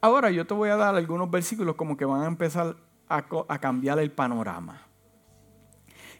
Ahora 0.00 0.30
yo 0.30 0.46
te 0.46 0.54
voy 0.54 0.70
a 0.70 0.76
dar 0.76 0.94
algunos 0.94 1.30
versículos 1.30 1.74
como 1.74 1.96
que 1.96 2.04
van 2.04 2.22
a 2.22 2.26
empezar 2.26 2.76
a, 3.08 3.58
cambiar 3.58 3.98
el 3.98 4.12
panorama. 4.12 4.82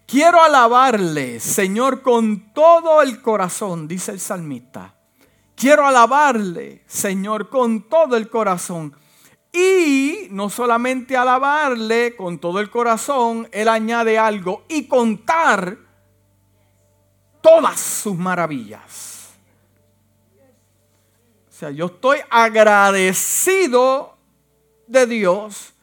Quiero 0.07 0.43
alabarle, 0.43 1.39
Señor, 1.39 2.03
con 2.03 2.53
todo 2.53 3.03
el 3.03 3.21
corazón, 3.21 3.87
dice 3.87 4.13
el 4.13 4.21
salmista. 4.21 4.95
Quiero 5.55 5.87
alabarle, 5.87 6.83
Señor, 6.87 7.51
con 7.51 7.89
todo 7.89 8.17
el 8.17 8.31
corazón. 8.31 8.95
Y 9.53 10.29
no 10.31 10.51
solamente 10.51 11.17
alabarle 11.17 12.17
con 12.17 12.39
todo 12.39 12.61
el 12.61 12.71
corazón, 12.71 13.49
Él 13.53 13.69
añade 13.69 14.19
algo 14.19 14.65
y 14.69 14.87
contar 14.87 15.77
todas 17.41 17.79
sus 17.79 18.17
maravillas. 18.17 19.18
O 21.59 21.61
sea, 21.61 21.71
yo 21.73 21.87
estoy 21.87 22.19
agradecido 22.31 24.17
de 24.87 25.07
Dios, 25.09 25.75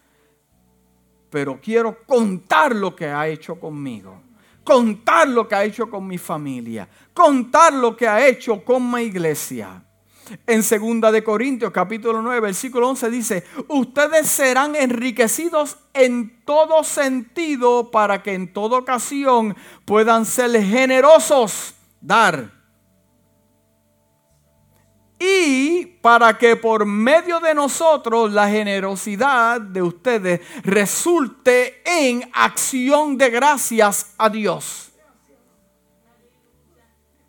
pero 1.30 1.60
quiero 1.62 2.02
contar 2.06 2.74
lo 2.74 2.96
que 2.96 3.08
ha 3.08 3.28
hecho 3.28 3.60
conmigo, 3.60 4.22
contar 4.64 5.28
lo 5.28 5.46
que 5.46 5.56
ha 5.56 5.66
hecho 5.66 5.90
con 5.90 6.08
mi 6.08 6.18
familia, 6.18 6.88
contar 7.14 7.74
lo 7.74 7.98
que 7.98 8.08
ha 8.08 8.26
hecho 8.26 8.64
con 8.64 8.90
mi 8.90 9.02
iglesia. 9.02 9.84
En 10.48 10.64
segunda 10.64 11.12
de 11.12 11.26
Corintios 11.26 11.74
capítulo 11.74 12.22
9 12.22 12.40
versículo 12.40 12.88
11 12.88 13.10
dice, 13.10 13.44
ustedes 13.68 14.28
serán 14.28 14.78
enriquecidos 14.78 15.76
en 15.94 16.42
todo 16.46 16.86
sentido 16.86 17.92
para 17.92 18.24
que 18.24 18.34
en 18.34 18.54
toda 18.54 18.78
ocasión 18.78 19.54
puedan 19.84 20.26
ser 20.26 20.52
generosos, 20.64 21.76
dar. 22.00 22.55
Y 25.20 25.86
para 26.02 26.38
que 26.38 26.56
por 26.56 26.86
medio 26.86 27.40
de 27.40 27.54
nosotros 27.54 28.32
la 28.32 28.50
generosidad 28.50 29.62
de 29.62 29.82
ustedes 29.82 30.42
resulte 30.64 31.82
en 31.86 32.30
acción 32.34 33.18
de 33.18 33.30
gracias 33.30 34.14
a 34.18 34.30
Dios. 34.30 34.92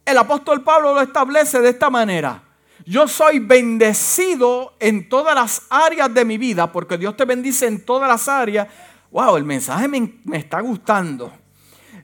El 0.04 0.18
apóstol 0.18 0.62
Pablo 0.62 0.94
lo 0.94 1.00
establece 1.00 1.60
de 1.60 1.70
esta 1.70 1.90
manera. 1.90 2.42
Yo 2.84 3.08
soy 3.08 3.40
bendecido 3.40 4.74
en 4.78 5.08
todas 5.08 5.34
las 5.34 5.62
áreas 5.68 6.12
de 6.14 6.24
mi 6.24 6.38
vida, 6.38 6.70
porque 6.70 6.96
Dios 6.96 7.16
te 7.16 7.24
bendice 7.24 7.66
en 7.66 7.84
todas 7.84 8.08
las 8.08 8.28
áreas. 8.28 8.68
Wow, 9.10 9.36
el 9.36 9.44
mensaje 9.44 9.88
me, 9.88 10.20
me 10.24 10.36
está 10.36 10.60
gustando. 10.60 11.32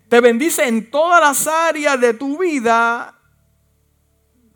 Te 0.08 0.20
bendice 0.20 0.66
en 0.66 0.90
todas 0.90 1.20
las 1.20 1.46
áreas 1.46 2.00
de 2.00 2.14
tu 2.14 2.38
vida, 2.38 3.14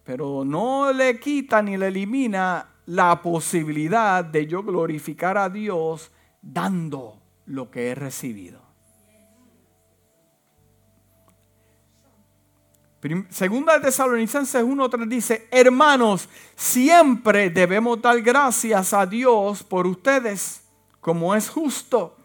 pero 0.07 0.45
no 0.45 0.93
le 0.93 1.19
quita 1.19 1.61
ni 1.61 1.77
le 1.77 1.89
elimina 1.89 2.65
la 2.87 3.21
posibilidad 3.21 4.25
de 4.25 4.47
yo 4.47 4.63
glorificar 4.63 5.37
a 5.37 5.51
Dios 5.51 6.13
dando 6.41 7.21
lo 7.47 7.69
que 7.73 7.89
he 7.89 7.95
recibido. 7.97 8.65
Segunda 13.31 13.75
de 13.75 13.81
Tesalonicenses 13.81 14.65
1.3 14.65 15.07
dice, 15.07 15.49
hermanos, 15.51 16.29
siempre 16.55 17.51
debemos 17.51 18.01
dar 18.01 18.21
gracias 18.21 18.93
a 18.93 19.07
Dios 19.07 19.63
por 19.63 19.87
ustedes, 19.87 20.63
como 21.01 21.35
es 21.35 21.49
justo, 21.49 22.17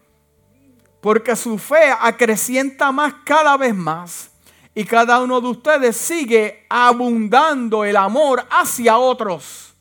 porque 1.02 1.36
su 1.36 1.58
fe 1.58 1.94
acrecienta 2.00 2.92
más 2.92 3.14
cada 3.26 3.58
vez 3.58 3.76
más 3.76 4.31
y 4.74 4.86
cada 4.86 5.22
uno 5.22 5.42
de 5.42 5.48
ustedes 5.48 5.98
sigue 5.98 6.66
abundando 6.70 7.84
el 7.84 7.96
amor 7.96 8.46
hacia 8.50 8.98
otros. 8.98 9.74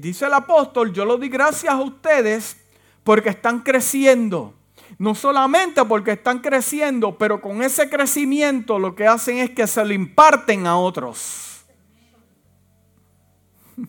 dice 0.00 0.26
el 0.26 0.34
apóstol, 0.34 0.92
yo 0.92 1.04
lo 1.04 1.16
di 1.16 1.28
gracias 1.28 1.72
a 1.72 1.80
ustedes 1.80 2.56
porque 3.04 3.30
están 3.30 3.60
creciendo 3.60 4.54
no 4.98 5.14
solamente 5.14 5.84
porque 5.84 6.12
están 6.12 6.38
creciendo, 6.40 7.16
pero 7.18 7.40
con 7.40 7.62
ese 7.62 7.88
crecimiento 7.88 8.78
lo 8.78 8.94
que 8.94 9.06
hacen 9.06 9.38
es 9.38 9.50
que 9.50 9.66
se 9.66 9.84
lo 9.84 9.92
imparten 9.92 10.66
a 10.66 10.78
otros. 10.78 11.64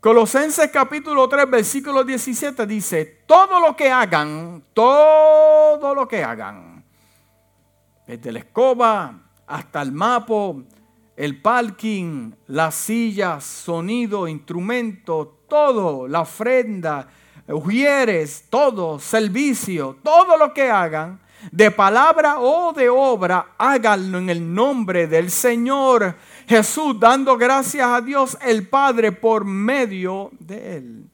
Colosenses 0.00 0.70
capítulo 0.70 1.28
3, 1.28 1.50
versículo 1.50 2.04
17 2.04 2.66
dice, 2.66 3.24
todo 3.26 3.60
lo 3.60 3.76
que 3.76 3.90
hagan, 3.90 4.64
todo 4.72 5.94
lo 5.94 6.08
que 6.08 6.24
hagan, 6.24 6.75
desde 8.06 8.32
la 8.32 8.38
escoba 8.40 9.18
hasta 9.46 9.82
el 9.82 9.92
mapo, 9.92 10.62
el 11.16 11.40
parking, 11.40 12.32
las 12.46 12.74
sillas, 12.74 13.44
sonido, 13.44 14.28
instrumento, 14.28 15.42
todo, 15.48 16.06
la 16.06 16.20
ofrenda, 16.20 17.08
ujieres, 17.48 18.46
todo, 18.50 18.98
servicio, 18.98 19.98
todo 20.02 20.36
lo 20.36 20.52
que 20.52 20.70
hagan, 20.70 21.20
de 21.52 21.70
palabra 21.70 22.40
o 22.40 22.72
de 22.72 22.88
obra, 22.88 23.54
háganlo 23.58 24.18
en 24.18 24.30
el 24.30 24.54
nombre 24.54 25.06
del 25.06 25.30
Señor 25.30 26.16
Jesús, 26.46 26.98
dando 26.98 27.36
gracias 27.36 27.86
a 27.86 28.00
Dios 28.00 28.36
el 28.42 28.68
Padre 28.68 29.12
por 29.12 29.44
medio 29.44 30.30
de 30.38 30.76
él. 30.76 31.10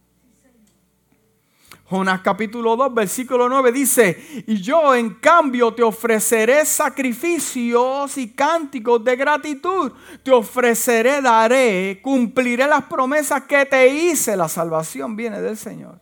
Jonás 1.93 2.23
capítulo 2.23 2.75
2, 2.75 2.95
versículo 2.95 3.51
9 3.51 3.71
dice, 3.71 4.45
y 4.47 4.63
yo 4.63 4.95
en 4.95 5.11
cambio 5.11 5.75
te 5.75 5.83
ofreceré 5.83 6.65
sacrificios 6.65 8.17
y 8.17 8.33
cánticos 8.33 9.05
de 9.05 9.15
gratitud, 9.15 9.93
te 10.23 10.31
ofreceré, 10.31 11.21
daré, 11.21 12.01
cumpliré 12.03 12.67
las 12.67 12.85
promesas 12.85 13.43
que 13.43 13.67
te 13.67 13.89
hice, 13.89 14.39
la 14.39 14.49
salvación 14.49 15.17
viene 15.17 15.43
del 15.43 15.59
Señor. 15.59 16.01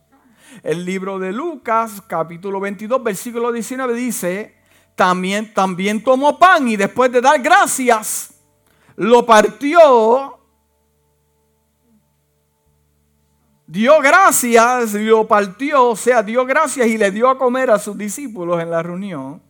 El 0.62 0.84
libro 0.84 1.18
de 1.18 1.32
Lucas, 1.32 2.00
capítulo 2.06 2.60
22, 2.60 3.02
versículo 3.02 3.50
19 3.50 3.92
dice, 3.92 4.54
también, 4.94 5.52
también 5.52 6.04
tomó 6.04 6.38
pan 6.38 6.68
y 6.68 6.76
después 6.76 7.10
de 7.10 7.20
dar 7.20 7.42
gracias, 7.42 8.34
lo 8.94 9.26
partió, 9.26 10.39
dio 13.70 14.00
gracias, 14.00 14.94
lo 14.94 15.28
partió, 15.28 15.90
o 15.90 15.96
sea, 15.96 16.24
dio 16.24 16.44
gracias 16.44 16.88
y 16.88 16.98
le 16.98 17.12
dio 17.12 17.28
a 17.28 17.38
comer 17.38 17.70
a 17.70 17.78
sus 17.78 17.96
discípulos 17.96 18.60
en 18.60 18.68
la 18.70 18.82
reunión. 18.82 19.40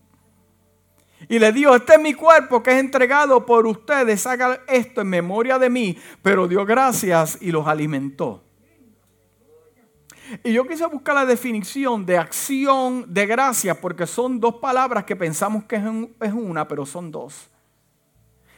Y 1.27 1.39
le 1.39 1.53
dijo, 1.53 1.75
este 1.75 1.95
es 1.95 2.01
mi 2.01 2.13
cuerpo 2.13 2.63
que 2.63 2.71
es 2.73 2.81
entregado 2.81 3.47
por 3.47 3.67
ustedes, 3.67 4.27
hagan 4.27 4.59
esto 4.69 5.01
en 5.01 5.09
memoria 5.09 5.59
de 5.59 5.71
mí. 5.71 5.97
Pero 6.23 6.47
dio 6.49 6.67
gracias 6.67 7.39
y 7.41 7.51
los 7.51 7.67
alimentó. 7.67 8.43
Y 10.45 10.53
yo 10.53 10.67
quise 10.67 10.87
buscar 10.87 11.15
la 11.15 11.25
definición 11.25 12.05
de 12.05 12.19
acción 12.19 13.07
de 13.13 13.27
gracia 13.27 13.81
porque 13.81 14.07
son 14.07 14.39
dos 14.39 14.57
palabras 14.57 15.05
que 15.05 15.17
pensamos 15.17 15.65
que 15.65 15.77
es 15.77 16.33
una, 16.33 16.69
pero 16.69 16.85
son 16.85 17.11
dos. 17.11 17.49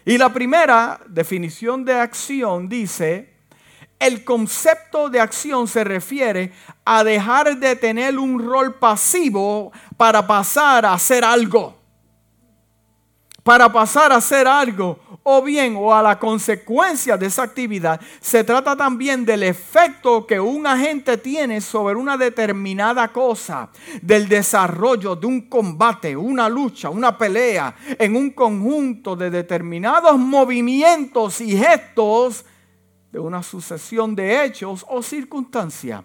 Y 0.05 0.19
la 0.19 0.33
primera 0.33 1.01
definición 1.09 1.85
de 1.85 1.95
acción 1.95 2.69
dice, 2.69 3.32
el 4.03 4.25
concepto 4.25 5.09
de 5.09 5.21
acción 5.21 5.69
se 5.69 5.85
refiere 5.85 6.53
a 6.85 7.05
dejar 7.05 7.57
de 7.57 7.77
tener 7.77 8.19
un 8.19 8.45
rol 8.45 8.75
pasivo 8.75 9.71
para 9.97 10.27
pasar 10.27 10.85
a 10.85 10.95
hacer 10.95 11.25
algo. 11.25 11.79
Para 13.45 13.73
pasar 13.73 14.11
a 14.11 14.17
hacer 14.17 14.49
algo 14.49 14.99
o 15.23 15.41
bien 15.41 15.77
o 15.79 15.95
a 15.95 16.03
la 16.03 16.19
consecuencia 16.19 17.17
de 17.17 17.27
esa 17.27 17.45
actividad. 17.45 18.01
Se 18.21 18.43
trata 18.43 18.75
también 18.75 19.25
del 19.25 19.45
efecto 19.45 20.27
que 20.27 20.41
un 20.41 20.67
agente 20.67 21.17
tiene 21.17 21.61
sobre 21.61 21.95
una 21.95 22.17
determinada 22.17 23.07
cosa, 23.09 23.71
del 24.01 24.29
desarrollo 24.29 25.15
de 25.15 25.27
un 25.27 25.43
combate, 25.43 26.17
una 26.17 26.49
lucha, 26.49 26.91
una 26.91 27.17
pelea, 27.17 27.75
en 27.99 28.17
un 28.17 28.31
conjunto 28.31 29.15
de 29.15 29.31
determinados 29.31 30.19
movimientos 30.19 31.41
y 31.41 31.57
gestos 31.57 32.45
de 33.13 33.21
una 33.21 33.43
sucesión 33.43 34.17
de 34.17 34.45
hechos 34.45 34.85
o 34.89 35.03
circunstancias. 35.03 36.03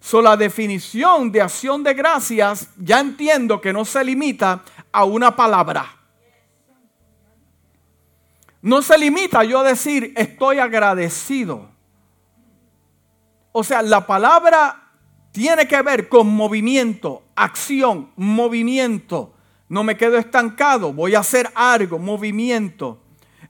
So, 0.00 0.20
la 0.20 0.36
definición 0.36 1.32
de 1.32 1.40
acción 1.40 1.82
de 1.82 1.94
gracias 1.94 2.68
ya 2.76 3.00
entiendo 3.00 3.60
que 3.60 3.72
no 3.72 3.84
se 3.84 4.04
limita 4.04 4.62
a 4.92 5.04
una 5.04 5.34
palabra 5.34 6.00
no 8.62 8.82
se 8.82 8.98
limita 8.98 9.42
yo 9.44 9.60
a 9.60 9.64
decir 9.64 10.12
estoy 10.16 10.58
agradecido. 10.58 11.68
O 13.52 13.64
sea, 13.64 13.82
la 13.82 14.06
palabra 14.06 14.92
tiene 15.32 15.66
que 15.66 15.80
ver 15.82 16.08
con 16.08 16.28
movimiento, 16.28 17.22
acción, 17.34 18.10
movimiento. 18.16 19.34
No 19.68 19.82
me 19.82 19.96
quedo 19.96 20.18
estancado, 20.18 20.92
voy 20.92 21.14
a 21.14 21.20
hacer 21.20 21.50
algo, 21.54 21.98
movimiento. 21.98 23.00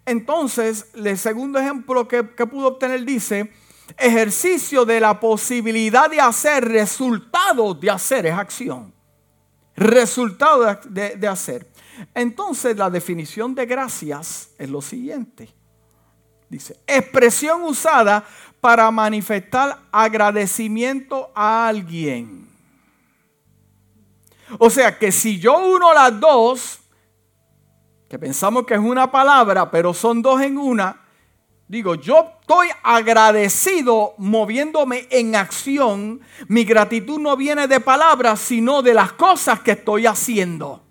Entonces, 0.07 0.87
el 0.95 1.19
segundo 1.19 1.59
ejemplo 1.59 2.09
que, 2.09 2.25
pudo 2.25 2.69
obtener 2.69 3.05
dice, 3.05 3.53
ejercicio 3.99 4.85
de 4.85 5.01
la 5.01 5.19
posibilidad 5.21 6.11
de 6.11 6.21
hacer, 6.21 6.67
resultado 6.67 7.75
de 7.75 7.91
hacer 7.91 8.27
es 8.27 8.35
acción. 8.35 8.93
Resultado 9.77 10.79
de 10.85 11.29
hacer. 11.29 11.71
Entonces 12.15 12.77
la 12.77 12.91
definición 12.91 13.55
de 13.55 13.67
gracias 13.67 14.51
es 14.59 14.69
lo 14.69 14.83
siguiente. 14.83 15.53
Dice, 16.49 16.81
expresión 16.87 17.63
usada 17.63 18.25
para 18.61 18.91
manifestar 18.91 19.79
agradecimiento 19.93 21.31
a 21.35 21.69
alguien. 21.69 22.49
O 24.59 24.69
sea 24.69 24.99
que 24.99 25.13
si 25.13 25.39
yo 25.39 25.59
uno 25.59 25.95
las 25.95 26.19
dos, 26.19 26.80
que 28.11 28.19
pensamos 28.19 28.67
que 28.67 28.75
es 28.75 28.81
una 28.81 29.13
palabra, 29.13 29.71
pero 29.71 29.95
son 29.95 30.21
dos 30.21 30.43
en 30.43 30.59
una, 30.59 31.01
digo, 31.69 31.95
yo 31.95 32.39
estoy 32.41 32.67
agradecido 32.83 34.15
moviéndome 34.19 35.07
en 35.11 35.37
acción. 35.37 36.21
Mi 36.49 36.65
gratitud 36.65 37.21
no 37.21 37.37
viene 37.37 37.69
de 37.69 37.79
palabras, 37.79 38.41
sino 38.41 38.83
de 38.83 38.95
las 38.95 39.13
cosas 39.13 39.61
que 39.61 39.71
estoy 39.71 40.07
haciendo. 40.07 40.83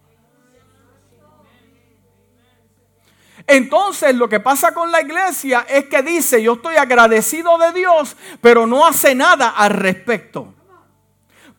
Entonces 3.45 4.15
lo 4.15 4.29
que 4.29 4.39
pasa 4.39 4.73
con 4.73 4.89
la 4.89 5.01
iglesia 5.01 5.65
es 5.67 5.87
que 5.87 6.01
dice, 6.01 6.41
yo 6.41 6.53
estoy 6.53 6.77
agradecido 6.77 7.57
de 7.57 7.73
Dios, 7.73 8.15
pero 8.39 8.65
no 8.65 8.87
hace 8.87 9.13
nada 9.13 9.49
al 9.49 9.71
respecto. 9.71 10.53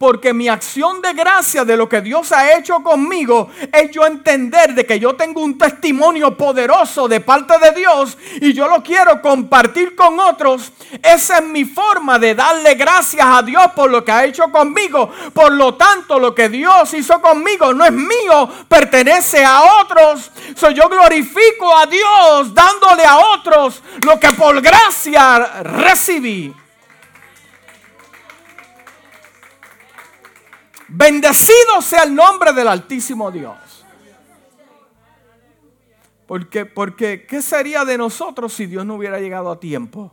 Porque 0.00 0.32
mi 0.32 0.48
acción 0.48 1.02
de 1.02 1.12
gracia 1.12 1.62
de 1.62 1.76
lo 1.76 1.86
que 1.86 2.00
Dios 2.00 2.32
ha 2.32 2.56
hecho 2.56 2.82
conmigo 2.82 3.50
es 3.70 3.90
yo 3.90 4.06
entender 4.06 4.72
de 4.72 4.86
que 4.86 4.98
yo 4.98 5.14
tengo 5.14 5.42
un 5.42 5.58
testimonio 5.58 6.38
poderoso 6.38 7.06
de 7.06 7.20
parte 7.20 7.58
de 7.58 7.72
Dios 7.72 8.16
y 8.40 8.54
yo 8.54 8.66
lo 8.66 8.82
quiero 8.82 9.20
compartir 9.20 9.94
con 9.94 10.18
otros. 10.18 10.72
Esa 11.02 11.40
es 11.40 11.44
mi 11.44 11.66
forma 11.66 12.18
de 12.18 12.34
darle 12.34 12.76
gracias 12.76 13.26
a 13.28 13.42
Dios 13.42 13.62
por 13.76 13.90
lo 13.90 14.02
que 14.02 14.10
ha 14.10 14.24
hecho 14.24 14.50
conmigo. 14.50 15.10
Por 15.34 15.52
lo 15.52 15.74
tanto, 15.74 16.18
lo 16.18 16.34
que 16.34 16.48
Dios 16.48 16.94
hizo 16.94 17.20
conmigo 17.20 17.74
no 17.74 17.84
es 17.84 17.92
mío, 17.92 18.48
pertenece 18.68 19.44
a 19.44 19.82
otros. 19.82 20.30
So, 20.56 20.70
yo 20.70 20.88
glorifico 20.88 21.76
a 21.76 21.84
Dios 21.84 22.54
dándole 22.54 23.04
a 23.04 23.18
otros 23.18 23.82
lo 24.06 24.18
que 24.18 24.32
por 24.32 24.62
gracia 24.62 25.60
recibí. 25.62 26.54
Bendecido 30.92 31.81
sea 31.81 32.03
el 32.03 32.12
nombre 32.12 32.53
del 32.53 32.66
Altísimo 32.66 33.31
Dios. 33.31 33.87
Porque, 36.26 36.66
porque, 36.66 37.26
¿qué 37.26 37.40
sería 37.42 37.85
de 37.85 37.96
nosotros 37.96 38.53
si 38.53 38.66
Dios 38.66 38.85
no 38.85 38.96
hubiera 38.96 39.20
llegado 39.20 39.53
a 39.53 39.61
tiempo? 39.61 40.12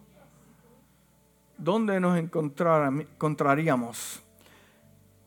¿Dónde 1.57 1.99
nos 1.99 2.19
encontraríamos? 2.19 4.21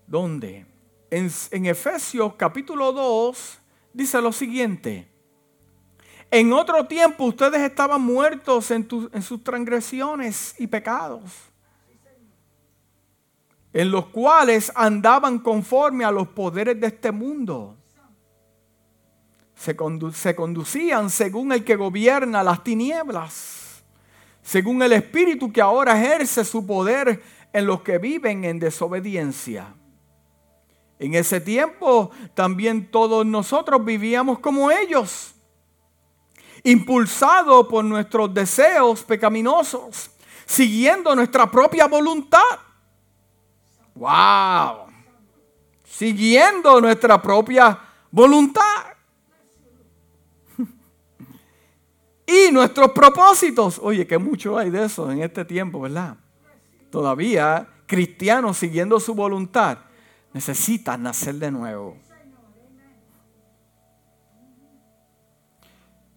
¿Dónde? 0.07 0.67
En, 1.11 1.67
Efesios 1.67 2.35
capítulo 2.37 2.93
2 2.93 3.59
dice 3.93 4.23
lo 4.23 4.31
siguiente. 4.31 5.09
En 6.31 6.53
otro 6.53 6.87
tiempo 6.87 7.25
ustedes 7.25 7.63
estaban 7.63 8.03
muertos 8.03 8.71
en 8.71 8.87
sus 9.23 9.43
transgresiones 9.43 10.55
y 10.59 10.69
pecados 10.69 11.50
en 13.73 13.91
los 13.91 14.07
cuales 14.07 14.73
andaban 14.75 15.39
conforme 15.39 16.05
a 16.05 16.11
los 16.11 16.29
poderes 16.29 16.81
de 16.81 16.89
este 16.89 17.13
mundo. 17.13 17.77
Se, 19.55 19.77
conducían 20.35 21.11
según 21.11 21.53
el 21.53 21.65
que 21.65 21.77
gobierna 21.77 22.43
las 22.43 22.65
tinieblas, 22.65 23.83
según 24.43 24.83
el 24.83 24.95
espíritu 24.95 25.53
que 25.53 25.61
ahora 25.61 26.01
ejerce 26.01 26.45
su 26.45 26.67
poder 26.67 27.23
en 27.53 27.67
los 27.67 27.83
que 27.83 27.99
viven 27.99 28.45
en 28.45 28.59
desobediencia. 28.59 29.75
En 30.99 31.15
ese 31.15 31.41
tiempo 31.41 32.11
también 32.35 32.91
todos 32.91 33.25
nosotros 33.27 33.85
vivíamos 33.85 34.39
como 34.39 34.71
ellos, 34.71 35.35
impulsados 36.65 37.67
por 37.69 37.85
nuestros 37.85 38.33
deseos 38.33 39.03
pecaminosos, 39.03 40.11
siguiendo 40.47 41.15
nuestra 41.15 41.51
propia 41.51 41.87
voluntad 41.87 42.70
Wow. 43.95 44.87
Siguiendo 45.85 46.81
nuestra 46.81 47.21
propia 47.21 47.79
voluntad. 48.11 48.63
y 52.27 52.53
nuestros 52.53 52.93
propósitos. 52.93 53.79
Oye, 53.83 54.07
que 54.07 54.19
mucho 54.19 54.57
hay 54.59 54.71
de 54.71 54.85
eso 54.85 55.11
en 55.11 55.23
este 55.23 55.45
tiempo, 55.45 55.81
¿verdad? 55.81 56.17
Todavía 56.91 57.69
cristianos 57.87 58.57
siguiendo 58.57 59.01
su 59.01 59.15
voluntad 59.15 59.79
necesitan 60.33 61.03
nacer 61.03 61.35
de 61.37 61.51
nuevo. 61.51 61.97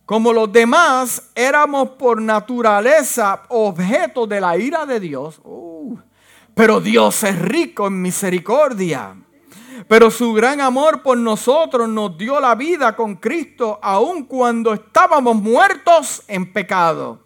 Como 0.06 0.34
los 0.34 0.52
demás 0.52 1.32
éramos 1.34 1.90
por 1.92 2.22
naturaleza 2.22 3.44
objeto 3.50 4.28
de 4.28 4.42
la 4.42 4.58
ira 4.58 4.86
de 4.86 5.00
Dios. 5.00 5.40
Uh, 5.44 5.98
pero 6.56 6.80
Dios 6.80 7.24
es 7.24 7.40
rico 7.40 7.88
en 7.88 8.02
misericordia. 8.02 9.16
Pero 9.88 10.12
su 10.12 10.34
gran 10.34 10.62
amor 10.62 11.02
por 11.02 11.18
nosotros 11.18 11.90
nos 11.90 12.18
dio 12.18 12.40
la 12.40 12.56
vida 12.56 12.96
con 12.96 13.16
Cristo 13.16 13.80
aun 13.82 14.24
cuando 14.24 14.74
estábamos 14.74 15.36
muertos 15.36 16.24
en 16.28 16.52
pecado. 16.54 17.20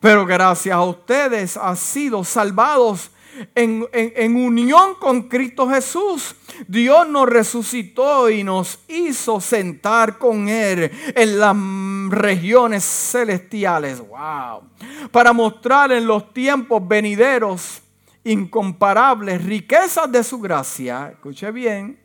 Pero 0.00 0.26
gracias 0.26 0.74
a 0.74 0.82
ustedes 0.82 1.56
han 1.56 1.76
sido 1.76 2.24
salvados 2.24 3.10
en, 3.54 3.86
en, 3.92 4.36
unión 4.36 4.96
con 4.98 5.22
Cristo 5.28 5.68
Jesús. 5.68 6.34
Dios 6.66 7.08
nos 7.08 7.28
resucitó 7.28 8.28
y 8.28 8.42
nos 8.42 8.80
hizo 8.88 9.40
sentar 9.40 10.18
con 10.18 10.48
Él 10.48 10.90
en 11.14 11.38
las 11.38 11.56
regiones 12.10 12.84
celestiales. 12.84 14.00
Wow. 14.00 14.62
Para 15.10 15.32
mostrar 15.32 15.92
en 15.92 16.06
los 16.06 16.32
tiempos 16.34 16.86
venideros 16.86 17.82
incomparables 18.24 19.44
riquezas 19.44 20.10
de 20.10 20.22
su 20.22 20.38
gracia, 20.40 21.10
escuche 21.12 21.50
bien, 21.50 22.00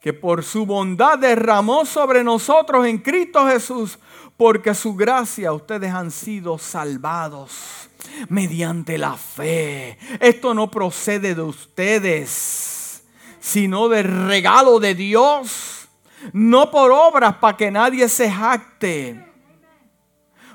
que 0.00 0.12
por 0.12 0.42
su 0.42 0.66
bondad 0.66 1.18
derramó 1.18 1.86
sobre 1.86 2.22
nosotros 2.22 2.86
en 2.86 2.98
Cristo 2.98 3.46
Jesús, 3.46 3.98
porque 4.36 4.74
su 4.74 4.94
gracia 4.94 5.52
ustedes 5.52 5.92
han 5.92 6.10
sido 6.10 6.58
salvados 6.58 7.88
mediante 8.28 8.98
la 8.98 9.16
fe. 9.16 9.96
Esto 10.20 10.54
no 10.54 10.70
procede 10.70 11.34
de 11.34 11.42
ustedes, 11.42 13.02
sino 13.40 13.88
del 13.88 14.26
regalo 14.26 14.80
de 14.80 14.94
Dios, 14.94 15.88
no 16.32 16.70
por 16.70 16.90
obras 16.90 17.36
para 17.36 17.56
que 17.56 17.70
nadie 17.70 18.08
se 18.08 18.30
jacte 18.30 19.33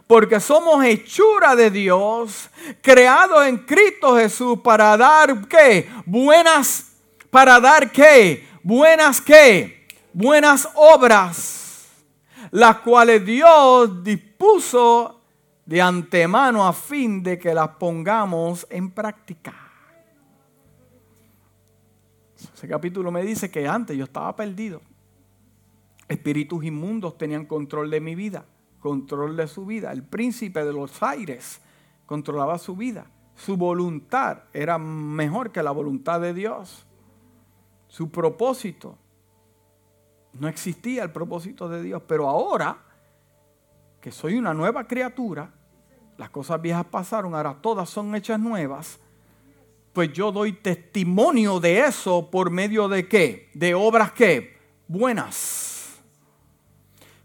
porque 0.09 0.39
somos 0.39 0.83
hechura 0.83 1.55
de 1.55 1.69
Dios, 1.69 2.49
creados 2.81 3.45
en 3.45 3.59
Cristo 3.59 4.17
Jesús 4.17 4.57
para 4.63 4.97
dar 4.97 5.47
qué? 5.47 5.87
Buenas, 6.03 6.93
para 7.29 7.59
dar 7.59 7.91
qué? 7.91 8.43
Buenas 8.63 9.21
qué? 9.21 9.85
Buenas 10.11 10.67
obras, 10.73 11.89
las 12.49 12.77
cuales 12.77 13.23
Dios 13.23 14.03
dispuso 14.03 15.21
de 15.63 15.79
antemano 15.79 16.67
a 16.67 16.73
fin 16.73 17.21
de 17.21 17.37
que 17.37 17.53
las 17.53 17.69
pongamos 17.77 18.65
en 18.71 18.89
práctica. 18.89 19.53
Ese 22.55 22.67
capítulo 22.67 23.11
me 23.11 23.21
dice 23.21 23.51
que 23.51 23.67
antes 23.67 23.95
yo 23.95 24.05
estaba 24.05 24.35
perdido. 24.35 24.81
Espíritus 26.07 26.63
inmundos 26.63 27.15
tenían 27.15 27.45
control 27.45 27.91
de 27.91 28.01
mi 28.01 28.15
vida, 28.15 28.43
control 28.79 29.35
de 29.35 29.47
su 29.47 29.65
vida. 29.65 29.91
El 29.91 30.03
príncipe 30.03 30.63
de 30.63 30.73
los 30.73 31.01
aires 31.03 31.61
controlaba 32.05 32.57
su 32.57 32.75
vida. 32.75 33.07
Su 33.35 33.57
voluntad 33.57 34.43
era 34.53 34.77
mejor 34.77 35.51
que 35.51 35.63
la 35.63 35.71
voluntad 35.71 36.19
de 36.21 36.33
Dios. 36.33 36.85
Su 37.87 38.09
propósito. 38.09 38.97
No 40.33 40.47
existía 40.47 41.03
el 41.03 41.11
propósito 41.11 41.69
de 41.69 41.81
Dios. 41.81 42.01
Pero 42.07 42.27
ahora 42.27 42.77
que 44.01 44.11
soy 44.11 44.35
una 44.35 44.53
nueva 44.53 44.87
criatura, 44.87 45.51
las 46.17 46.29
cosas 46.29 46.61
viejas 46.61 46.85
pasaron, 46.85 47.35
ahora 47.35 47.57
todas 47.61 47.89
son 47.89 48.15
hechas 48.15 48.39
nuevas 48.39 48.99
pues 49.93 50.13
yo 50.13 50.31
doy 50.31 50.53
testimonio 50.53 51.59
de 51.59 51.81
eso 51.81 52.29
por 52.29 52.51
medio 52.51 52.87
de 52.87 53.07
qué? 53.07 53.49
De 53.53 53.73
obras 53.73 54.11
qué? 54.11 54.57
Buenas. 54.87 55.68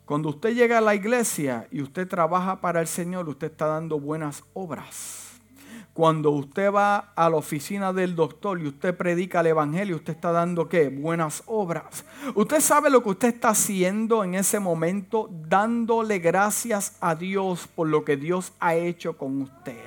Cuando 0.05 0.29
usted 0.29 0.55
llega 0.55 0.79
a 0.79 0.83
la 0.83 0.95
iglesia 0.95 1.67
y 1.71 1.81
usted 1.81 2.07
trabaja 2.07 2.61
para 2.61 2.81
el 2.81 2.87
Señor, 2.87 3.29
usted 3.29 3.51
está 3.51 3.67
dando 3.67 3.99
buenas 3.99 4.45
obras. 4.53 5.25
Cuando 5.95 6.31
usted 6.31 6.73
va 6.73 7.13
a 7.15 7.31
la 7.31 7.37
oficina 7.37 7.93
del 7.93 8.15
doctor 8.15 8.61
y 8.61 8.67
usted 8.67 8.97
predica 8.97 9.41
el 9.41 9.47
evangelio, 9.47 9.97
usted 9.97 10.15
está 10.15 10.33
dando 10.33 10.69
qué? 10.69 10.89
Buenas 10.89 11.45
obras. 11.47 12.05
Usted 12.35 12.61
sabe 12.61 12.91
lo 12.91 13.03
que 13.03 13.11
usted 13.11 13.29
está 13.29 13.51
haciendo 13.51 14.25
en 14.25 14.35
ese 14.35 14.59
momento, 14.59 15.31
dándole 15.31 16.19
gracias 16.19 16.97
a 17.01 17.15
Dios 17.15 17.69
por 17.69 17.89
lo 17.89 18.05
que 18.05 18.17
Dios 18.17 18.53
ha 18.59 18.75
hecho 18.75 19.17
con 19.17 19.41
usted. 19.43 19.79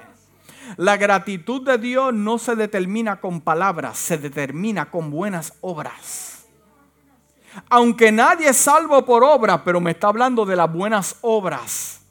La 0.77 0.97
gratitud 0.97 1.61
de 1.63 1.77
Dios 1.77 2.13
no 2.13 2.37
se 2.37 2.55
determina 2.55 3.17
con 3.17 3.41
palabras, 3.41 3.97
se 3.97 4.17
determina 4.17 4.89
con 4.89 5.11
buenas 5.11 5.53
obras. 5.61 6.36
Aunque 7.69 8.11
nadie 8.11 8.49
es 8.49 8.57
salvo 8.57 9.03
por 9.05 9.23
obras, 9.23 9.61
pero 9.63 9.79
me 9.79 9.91
está 9.91 10.07
hablando 10.07 10.45
de 10.45 10.55
las 10.55 10.71
buenas 10.71 11.17
obras. 11.21 12.01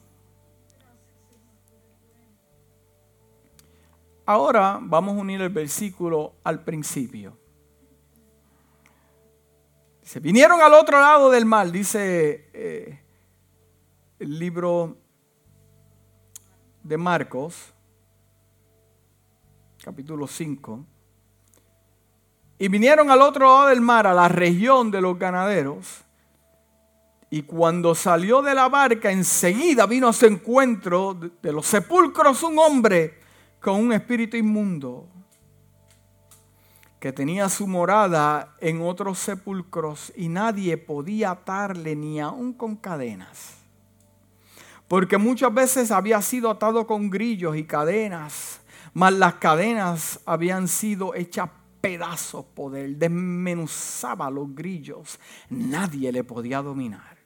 Ahora 4.25 4.79
vamos 4.81 5.17
a 5.17 5.21
unir 5.21 5.41
el 5.41 5.49
versículo 5.49 6.33
al 6.43 6.63
principio. 6.63 7.37
Se 10.03 10.19
vinieron 10.19 10.61
al 10.61 10.73
otro 10.73 10.99
lado 10.99 11.29
del 11.29 11.45
mar, 11.45 11.71
dice 11.71 12.49
eh, 12.53 13.01
el 14.19 14.39
libro 14.39 14.97
de 16.83 16.97
Marcos 16.97 17.73
capítulo 19.87 20.27
5. 20.27 20.85
Y 22.59 22.67
vinieron 22.67 23.11
al 23.11 23.21
otro 23.21 23.45
lado 23.45 23.67
del 23.67 23.81
mar, 23.81 24.07
a 24.07 24.13
la 24.13 24.27
región 24.27 24.89
de 24.89 25.01
los 25.01 25.17
ganaderos. 25.17 26.01
Y 27.29 27.43
cuando 27.43 27.93
salió 27.93 28.41
de 28.41 28.55
la 28.55 28.69
barca, 28.69 29.11
enseguida 29.11 29.85
vino 29.85 30.07
a 30.07 30.13
su 30.13 30.25
encuentro 30.25 31.13
de 31.41 31.51
los 31.51 31.67
sepulcros 31.67 32.41
un 32.43 32.57
hombre 32.57 33.19
con 33.59 33.75
un 33.75 33.91
espíritu 33.91 34.37
inmundo 34.37 35.07
que 36.99 37.11
tenía 37.11 37.47
su 37.49 37.67
morada 37.67 38.55
en 38.59 38.81
otros 38.81 39.19
sepulcros 39.19 40.11
y 40.15 40.29
nadie 40.29 40.77
podía 40.77 41.31
atarle 41.31 41.95
ni 41.95 42.19
aun 42.19 42.53
con 42.53 42.75
cadenas. 42.75 43.55
Porque 44.87 45.17
muchas 45.17 45.53
veces 45.53 45.91
había 45.91 46.21
sido 46.21 46.49
atado 46.49 46.87
con 46.87 47.09
grillos 47.09 47.55
y 47.57 47.65
cadenas 47.65 48.61
mas 48.97 49.13
las 49.13 49.35
cadenas 49.35 50.19
habían 50.25 50.67
sido 50.67 51.13
hechas 51.13 51.51
pedazos 51.87 52.45
él, 52.75 52.99
desmenuzaba 52.99 54.29
los 54.29 54.53
grillos, 54.53 55.17
nadie 55.49 56.11
le 56.11 56.25
podía 56.25 56.61
dominar. 56.61 57.17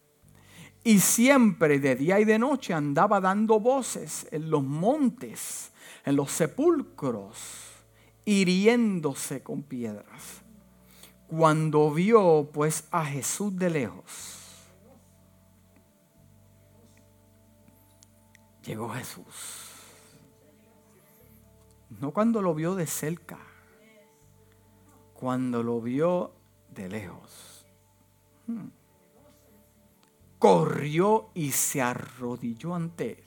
Y 0.83 0.99
siempre 0.99 1.79
de 1.79 1.95
día 1.95 2.19
y 2.19 2.25
de 2.25 2.37
noche 2.37 2.71
andaba 2.71 3.19
dando 3.19 3.59
voces 3.59 4.27
en 4.29 4.51
los 4.51 4.63
montes, 4.63 5.71
en 6.05 6.15
los 6.15 6.31
sepulcros, 6.31 7.37
hiriéndose 8.23 9.41
con 9.41 9.63
piedras. 9.63 10.41
Cuando 11.25 11.91
vio 11.91 12.47
pues 12.53 12.87
a 12.91 13.03
Jesús 13.03 13.57
de 13.57 13.69
lejos, 13.71 14.37
llegó 18.63 18.89
Jesús 18.89 19.71
no 21.99 22.11
cuando 22.11 22.41
lo 22.41 22.55
vio 22.55 22.75
de 22.75 22.87
cerca, 22.87 23.37
cuando 25.21 25.61
lo 25.61 25.79
vio 25.79 26.31
de 26.73 26.89
lejos. 26.89 27.63
Hmm. 28.47 28.69
Corrió 30.39 31.29
y 31.35 31.51
se 31.51 31.79
arrodilló 31.79 32.73
ante 32.73 33.11
él. 33.11 33.23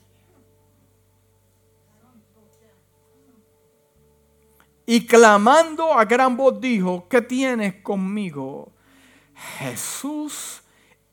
Y 4.85 5.07
clamando 5.07 5.93
a 5.93 6.03
gran 6.03 6.35
voz 6.35 6.59
dijo, 6.59 7.07
¿qué 7.07 7.21
tienes 7.21 7.75
conmigo? 7.81 8.73
Jesús, 9.57 10.61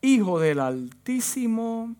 Hijo 0.01 0.41
del 0.41 0.59
Altísimo, 0.59 1.95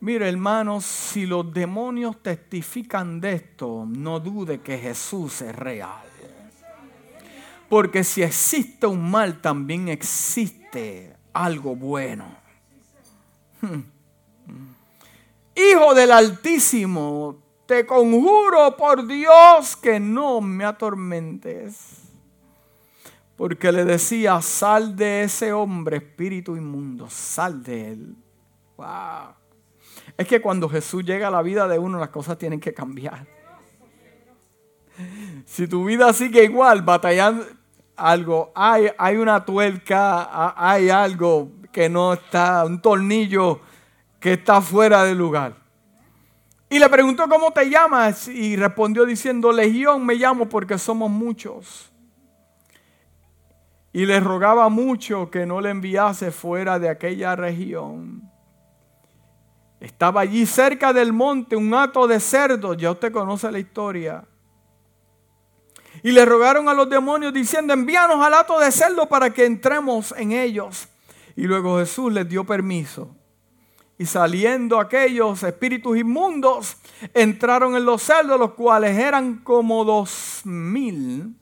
Mire, 0.00 0.28
hermanos, 0.28 0.84
si 0.84 1.26
los 1.26 1.52
demonios 1.52 2.22
testifican 2.22 3.20
de 3.20 3.32
esto, 3.32 3.84
no 3.86 4.20
dude 4.20 4.60
que 4.60 4.78
Jesús 4.78 5.42
es 5.42 5.54
real. 5.54 6.07
Porque 7.68 8.02
si 8.02 8.22
existe 8.22 8.86
un 8.86 9.10
mal, 9.10 9.40
también 9.40 9.88
existe 9.88 11.14
algo 11.32 11.76
bueno. 11.76 12.24
Hmm. 13.60 13.82
Hijo 15.54 15.94
del 15.94 16.12
Altísimo, 16.12 17.42
te 17.66 17.84
conjuro 17.84 18.76
por 18.76 19.06
Dios 19.06 19.76
que 19.76 20.00
no 20.00 20.40
me 20.40 20.64
atormentes. 20.64 22.08
Porque 23.36 23.70
le 23.70 23.84
decía, 23.84 24.40
sal 24.40 24.96
de 24.96 25.24
ese 25.24 25.52
hombre, 25.52 25.98
espíritu 25.98 26.56
inmundo, 26.56 27.08
sal 27.10 27.62
de 27.62 27.92
él. 27.92 28.16
Wow. 28.76 29.34
Es 30.16 30.26
que 30.26 30.40
cuando 30.40 30.68
Jesús 30.68 31.04
llega 31.04 31.28
a 31.28 31.30
la 31.30 31.42
vida 31.42 31.68
de 31.68 31.78
uno, 31.78 31.98
las 31.98 32.08
cosas 32.08 32.38
tienen 32.38 32.58
que 32.60 32.72
cambiar. 32.72 33.26
Si 35.44 35.68
tu 35.68 35.84
vida 35.84 36.12
sigue 36.12 36.44
igual, 36.44 36.82
batallando 36.82 37.46
algo, 37.98 38.52
hay, 38.54 38.88
hay 38.96 39.16
una 39.16 39.44
tuerca, 39.44 40.54
hay 40.56 40.88
algo 40.88 41.50
que 41.72 41.88
no 41.88 42.14
está, 42.14 42.64
un 42.64 42.80
tornillo 42.80 43.60
que 44.20 44.34
está 44.34 44.60
fuera 44.60 45.04
de 45.04 45.14
lugar. 45.14 45.54
Y 46.70 46.78
le 46.78 46.88
preguntó, 46.88 47.28
¿cómo 47.28 47.50
te 47.50 47.68
llamas? 47.70 48.28
Y 48.28 48.56
respondió 48.56 49.06
diciendo, 49.06 49.52
Legión 49.52 50.04
me 50.04 50.14
llamo 50.14 50.48
porque 50.48 50.78
somos 50.78 51.10
muchos. 51.10 51.90
Y 53.92 54.04
le 54.04 54.20
rogaba 54.20 54.68
mucho 54.68 55.30
que 55.30 55.46
no 55.46 55.60
le 55.60 55.70
enviase 55.70 56.30
fuera 56.30 56.78
de 56.78 56.90
aquella 56.90 57.34
región. 57.36 58.30
Estaba 59.80 60.20
allí 60.20 60.44
cerca 60.44 60.92
del 60.92 61.12
monte 61.12 61.56
un 61.56 61.72
hato 61.72 62.06
de 62.06 62.20
cerdos, 62.20 62.76
ya 62.76 62.90
usted 62.90 63.12
conoce 63.12 63.50
la 63.50 63.58
historia. 63.58 64.24
Y 66.02 66.12
le 66.12 66.24
rogaron 66.24 66.68
a 66.68 66.74
los 66.74 66.88
demonios 66.88 67.32
diciendo, 67.32 67.72
envíanos 67.72 68.24
al 68.24 68.34
hato 68.34 68.58
de 68.58 68.70
cerdo 68.70 69.08
para 69.08 69.30
que 69.30 69.44
entremos 69.44 70.14
en 70.16 70.32
ellos. 70.32 70.88
Y 71.36 71.42
luego 71.42 71.78
Jesús 71.78 72.12
les 72.12 72.28
dio 72.28 72.44
permiso. 72.44 73.14
Y 73.98 74.06
saliendo 74.06 74.78
aquellos 74.78 75.42
espíritus 75.42 75.98
inmundos, 75.98 76.76
entraron 77.14 77.74
en 77.76 77.84
los 77.84 78.02
cerdos, 78.02 78.38
los 78.38 78.54
cuales 78.54 78.96
eran 78.96 79.38
como 79.38 79.84
dos 79.84 80.42
mil. 80.44 81.34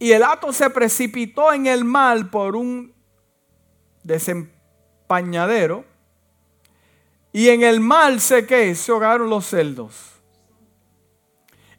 Y 0.00 0.10
el 0.10 0.24
hato 0.24 0.52
se 0.52 0.68
precipitó 0.68 1.52
en 1.52 1.68
el 1.68 1.84
mar 1.84 2.28
por 2.28 2.56
un 2.56 2.92
desempañadero 4.02 5.84
y 7.32 7.48
en 7.48 7.62
el 7.62 7.80
mal 7.80 8.20
se 8.20 8.46
que 8.46 8.74
se 8.74 8.90
ahogaron 8.90 9.30
los 9.30 9.46
cerdos. 9.46 10.11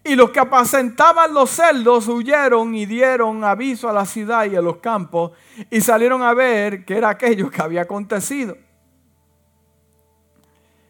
Y 0.04 0.16
los 0.16 0.32
que 0.32 0.40
apacentaban 0.40 1.34
los 1.34 1.50
cerdos 1.50 2.08
huyeron 2.10 2.76
y 2.76 2.86
dieron 2.86 3.44
aviso 3.44 3.88
a 3.88 3.94
la 3.94 4.06
ciudad 4.06 4.46
y 4.46 4.56
a 4.56 4.62
los 4.62 4.78
campos 4.78 5.32
y 5.70 5.80
salieron 5.80 6.22
a 6.22 6.34
ver 6.34 6.84
qué 6.84 6.98
era 6.98 7.10
aquello 7.10 7.50
que 7.50 7.62
había 7.62 7.84
acontecido. 7.84 8.58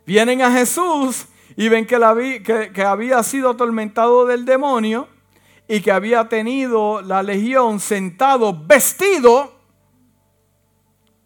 Vienen 0.05 0.41
a 0.41 0.51
Jesús 0.51 1.27
y 1.55 1.69
ven 1.69 1.85
que, 1.85 2.71
que, 2.73 2.83
había 2.83 3.21
sido 3.21 3.51
atormentado 3.51 4.25
del 4.25 4.45
demonio 4.45 5.07
y 5.67 5.81
que 5.81 5.91
había 5.91 6.27
tenido 6.27 7.01
la 7.01 7.21
legión 7.21 7.79
sentado, 7.79 8.65
vestido, 8.65 9.53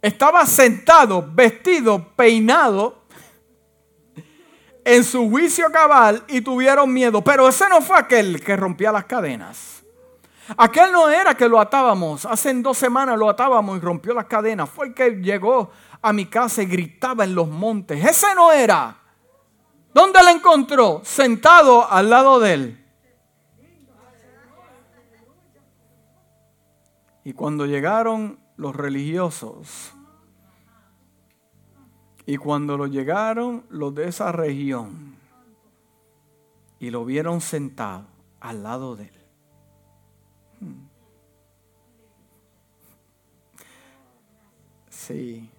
estaba 0.02 0.46
sentado, 0.46 1.26
vestido, 1.34 2.12
peinado 2.16 2.97
en 4.88 5.04
su 5.04 5.30
juicio 5.30 5.70
cabal 5.70 6.24
y 6.30 6.40
tuvieron 6.40 6.94
miedo. 6.94 7.22
Pero 7.22 7.50
ese 7.50 7.68
no 7.68 7.82
fue 7.82 8.00
aquel 8.00 8.42
que 8.42 8.56
rompía 8.56 8.90
las 8.90 9.04
cadenas. 9.04 9.84
Aquel 10.56 10.94
no 10.94 11.10
era 11.10 11.36
que 11.36 11.50
lo 11.50 11.60
atábamos. 11.60 12.26
Hace 12.26 12.54
dos 12.54 12.78
semanas 12.78 13.18
lo 13.18 13.30
atábamos 13.30 13.78
y 13.78 13.82
rompió 13.82 14.14
las 14.14 14.28
cadenas. 14.28 14.70
Fue 14.70 14.88
el 14.88 14.94
que 14.94 15.10
llegó 15.10 15.72
a 16.02 16.14
mi 16.14 16.28
casa 16.28 16.64
y 16.64 16.68
gritaba 16.68 17.26
en 17.26 17.36
los 17.36 17.50
montes. 17.50 18.02
Ese 18.04 18.34
no 18.34 18.54
era. 18.54 18.96
¿Dónde 19.94 20.24
le 20.24 20.32
encontró? 20.32 21.02
Sentado 21.04 21.92
al 21.92 22.10
lado 22.10 22.40
de 22.40 22.54
él. 22.54 22.86
Y 27.26 27.34
cuando 27.34 27.66
llegaron 27.66 28.40
los 28.56 28.74
religiosos, 28.74 29.92
y 32.28 32.38
cuando 32.38 32.78
lo 32.78 32.86
llegaron 32.86 33.66
los 33.70 33.96
de 33.96 34.08
esa 34.08 34.32
región, 34.32 35.16
y 36.80 36.92
lo 36.92 37.04
vieron 37.06 37.42
sentado 37.42 38.06
al 38.40 38.62
lado 38.62 38.96
de 38.96 39.06
él, 39.06 39.26
hmm. 40.60 40.88
Sí. 44.90 45.50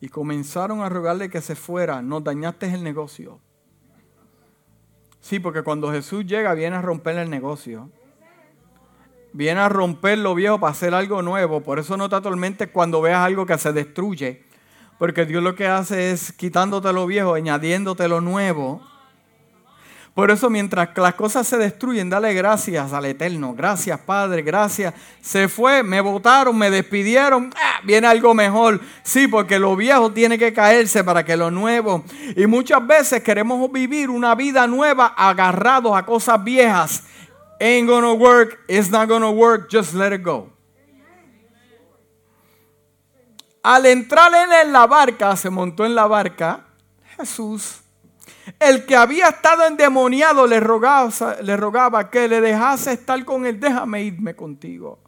y 0.00 0.08
comenzaron 0.08 0.82
a 0.82 0.88
rogarle 0.88 1.30
que 1.30 1.40
se 1.40 1.56
fuera, 1.56 2.02
nos 2.02 2.22
dañaste 2.22 2.72
el 2.72 2.84
negocio. 2.84 3.40
Sí, 5.20 5.40
porque 5.40 5.62
cuando 5.62 5.90
Jesús 5.90 6.24
llega 6.24 6.54
viene 6.54 6.76
a 6.76 6.82
romper 6.82 7.16
el 7.18 7.30
negocio. 7.30 7.90
Viene 9.36 9.60
a 9.60 9.68
romper 9.68 10.16
lo 10.16 10.34
viejo 10.34 10.58
para 10.58 10.70
hacer 10.70 10.94
algo 10.94 11.20
nuevo. 11.20 11.60
Por 11.60 11.78
eso 11.78 11.98
no 11.98 12.08
te 12.08 12.16
atormentes 12.16 12.70
cuando 12.72 13.02
veas 13.02 13.18
algo 13.18 13.44
que 13.44 13.58
se 13.58 13.70
destruye. 13.70 14.42
Porque 14.98 15.26
Dios 15.26 15.42
lo 15.42 15.54
que 15.54 15.66
hace 15.66 16.10
es 16.10 16.32
quitándote 16.32 16.90
lo 16.90 17.06
viejo, 17.06 17.34
añadiéndote 17.34 18.08
lo 18.08 18.22
nuevo. 18.22 18.80
Por 20.14 20.30
eso 20.30 20.48
mientras 20.48 20.88
las 20.96 21.12
cosas 21.16 21.46
se 21.46 21.58
destruyen, 21.58 22.08
dale 22.08 22.32
gracias 22.32 22.94
al 22.94 23.04
Eterno. 23.04 23.52
Gracias 23.54 24.00
Padre, 24.00 24.40
gracias. 24.40 24.94
Se 25.20 25.48
fue, 25.48 25.82
me 25.82 26.00
votaron, 26.00 26.56
me 26.56 26.70
despidieron. 26.70 27.52
Ah, 27.62 27.80
viene 27.84 28.06
algo 28.06 28.32
mejor. 28.32 28.80
Sí, 29.02 29.28
porque 29.28 29.58
lo 29.58 29.76
viejo 29.76 30.12
tiene 30.12 30.38
que 30.38 30.54
caerse 30.54 31.04
para 31.04 31.26
que 31.26 31.36
lo 31.36 31.50
nuevo. 31.50 32.06
Y 32.34 32.46
muchas 32.46 32.86
veces 32.86 33.22
queremos 33.22 33.70
vivir 33.70 34.08
una 34.08 34.34
vida 34.34 34.66
nueva 34.66 35.08
agarrados 35.08 35.94
a 35.94 36.06
cosas 36.06 36.42
viejas. 36.42 37.02
Ain't 37.60 37.88
gonna 37.88 38.14
work, 38.14 38.58
it's 38.68 38.90
not 38.90 39.08
gonna 39.08 39.32
work, 39.32 39.70
just 39.70 39.94
let 39.94 40.12
it 40.12 40.22
go. 40.22 40.50
Al 43.62 43.86
entrar 43.86 44.32
en 44.34 44.72
la 44.72 44.86
barca, 44.86 45.36
se 45.36 45.50
montó 45.50 45.84
en 45.84 45.94
la 45.94 46.06
barca 46.06 46.64
Jesús 47.16 47.82
el 48.60 48.86
que 48.86 48.96
había 48.96 49.28
estado 49.28 49.66
endemoniado 49.66 50.46
le 50.46 50.60
rogaba, 50.60 51.10
le 51.42 51.56
rogaba 51.56 52.10
que 52.10 52.28
le 52.28 52.40
dejase 52.40 52.92
estar 52.92 53.24
con 53.24 53.44
él. 53.46 53.58
Déjame 53.58 54.02
irme 54.02 54.36
contigo. 54.36 55.00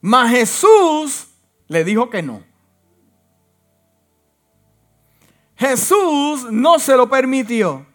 Mas 0.00 0.30
Jesús 0.30 1.28
le 1.68 1.84
dijo 1.84 2.10
que 2.10 2.22
no. 2.22 2.42
Jesús 5.56 6.50
no 6.50 6.78
se 6.78 6.96
lo 6.96 7.08
permitió, 7.08 7.86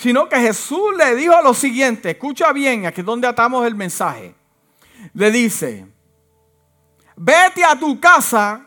sino 0.00 0.30
que 0.30 0.36
Jesús 0.40 0.96
le 0.96 1.14
dijo 1.14 1.34
lo 1.42 1.52
siguiente, 1.52 2.12
escucha 2.12 2.54
bien, 2.54 2.86
aquí 2.86 3.00
es 3.02 3.06
donde 3.06 3.28
atamos 3.28 3.66
el 3.66 3.74
mensaje. 3.74 4.34
Le 5.12 5.30
dice, 5.30 5.86
vete 7.16 7.62
a 7.62 7.78
tu 7.78 8.00
casa 8.00 8.66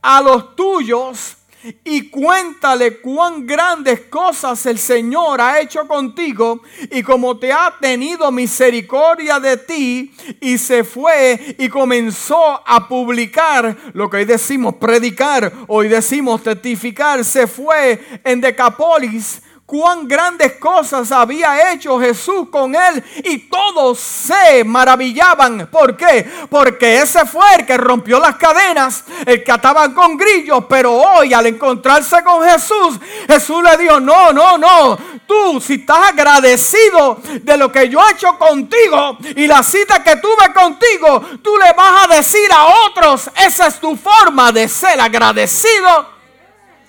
a 0.00 0.20
los 0.20 0.54
tuyos 0.54 1.36
y 1.82 2.10
cuéntale 2.10 3.00
cuán 3.00 3.44
grandes 3.44 4.02
cosas 4.02 4.64
el 4.66 4.78
Señor 4.78 5.40
ha 5.40 5.58
hecho 5.58 5.84
contigo 5.88 6.62
y 6.92 7.02
cómo 7.02 7.36
te 7.36 7.52
ha 7.52 7.74
tenido 7.80 8.30
misericordia 8.30 9.40
de 9.40 9.56
ti 9.56 10.14
y 10.40 10.58
se 10.58 10.84
fue 10.84 11.56
y 11.58 11.68
comenzó 11.68 12.62
a 12.64 12.86
publicar 12.86 13.76
lo 13.94 14.08
que 14.08 14.18
hoy 14.18 14.24
decimos 14.24 14.76
predicar, 14.76 15.52
hoy 15.66 15.88
decimos 15.88 16.44
testificar, 16.44 17.24
se 17.24 17.48
fue 17.48 18.20
en 18.22 18.40
Decapolis 18.40 19.42
cuán 19.66 20.06
grandes 20.06 20.52
cosas 20.54 21.10
había 21.10 21.72
hecho 21.72 21.98
Jesús 21.98 22.48
con 22.50 22.74
él 22.76 23.02
y 23.24 23.38
todos 23.38 23.98
se 23.98 24.62
maravillaban. 24.62 25.66
¿Por 25.66 25.96
qué? 25.96 26.24
Porque 26.48 26.98
ese 26.98 27.26
fue 27.26 27.56
el 27.56 27.66
que 27.66 27.76
rompió 27.76 28.20
las 28.20 28.36
cadenas, 28.36 29.04
el 29.26 29.42
que 29.42 29.50
ataban 29.50 29.92
con 29.92 30.16
grillos, 30.16 30.64
pero 30.68 30.92
hoy 30.92 31.34
al 31.34 31.46
encontrarse 31.46 32.22
con 32.22 32.48
Jesús, 32.48 33.00
Jesús 33.26 33.62
le 33.62 33.76
dijo, 33.76 33.98
no, 33.98 34.32
no, 34.32 34.56
no, 34.56 34.96
tú 35.26 35.60
si 35.60 35.74
estás 35.74 36.10
agradecido 36.10 37.18
de 37.42 37.56
lo 37.56 37.72
que 37.72 37.88
yo 37.88 37.98
he 38.06 38.12
hecho 38.12 38.38
contigo 38.38 39.18
y 39.34 39.48
la 39.48 39.64
cita 39.64 40.02
que 40.04 40.16
tuve 40.16 40.54
contigo, 40.54 41.40
tú 41.42 41.56
le 41.58 41.72
vas 41.72 42.04
a 42.04 42.14
decir 42.14 42.48
a 42.52 42.86
otros, 42.86 43.28
esa 43.44 43.66
es 43.66 43.80
tu 43.80 43.96
forma 43.96 44.52
de 44.52 44.68
ser 44.68 45.00
agradecido 45.00 46.14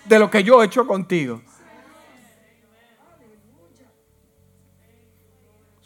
de 0.05 0.19
lo 0.19 0.29
que 0.29 0.43
yo 0.43 0.61
he 0.61 0.67
hecho 0.67 0.85
contigo. 0.85 1.41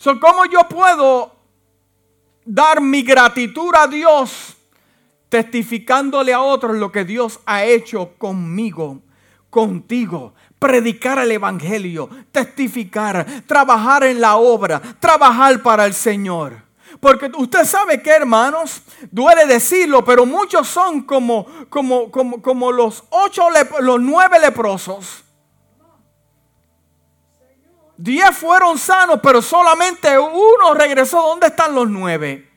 ¿Cómo 0.03 0.45
yo 0.45 0.67
puedo 0.67 1.35
dar 2.43 2.81
mi 2.81 3.03
gratitud 3.03 3.71
a 3.75 3.85
Dios 3.85 4.57
testificándole 5.29 6.33
a 6.33 6.41
otros 6.41 6.75
lo 6.77 6.91
que 6.91 7.05
Dios 7.05 7.39
ha 7.45 7.63
hecho 7.63 8.13
conmigo, 8.17 8.99
contigo? 9.51 10.33
Predicar 10.57 11.19
el 11.19 11.31
Evangelio, 11.31 12.09
testificar, 12.31 13.25
trabajar 13.45 14.03
en 14.03 14.19
la 14.19 14.37
obra, 14.37 14.81
trabajar 14.99 15.61
para 15.61 15.85
el 15.85 15.93
Señor. 15.93 16.63
Porque 16.99 17.31
usted 17.37 17.63
sabe 17.65 18.01
que, 18.01 18.09
hermanos, 18.09 18.81
duele 19.11 19.45
decirlo, 19.45 20.03
pero 20.03 20.25
muchos 20.25 20.67
son 20.67 21.03
como, 21.03 21.45
como, 21.69 22.11
como, 22.11 22.41
como 22.41 22.71
los 22.71 23.03
ocho, 23.11 23.47
los 23.79 24.01
nueve 24.01 24.39
leprosos 24.39 25.20
Diez 28.03 28.35
fueron 28.35 28.79
sanos, 28.79 29.19
pero 29.21 29.43
solamente 29.43 30.17
uno 30.17 30.73
regresó. 30.73 31.21
¿Dónde 31.21 31.45
están 31.47 31.75
los 31.75 31.87
nueve? 31.87 32.50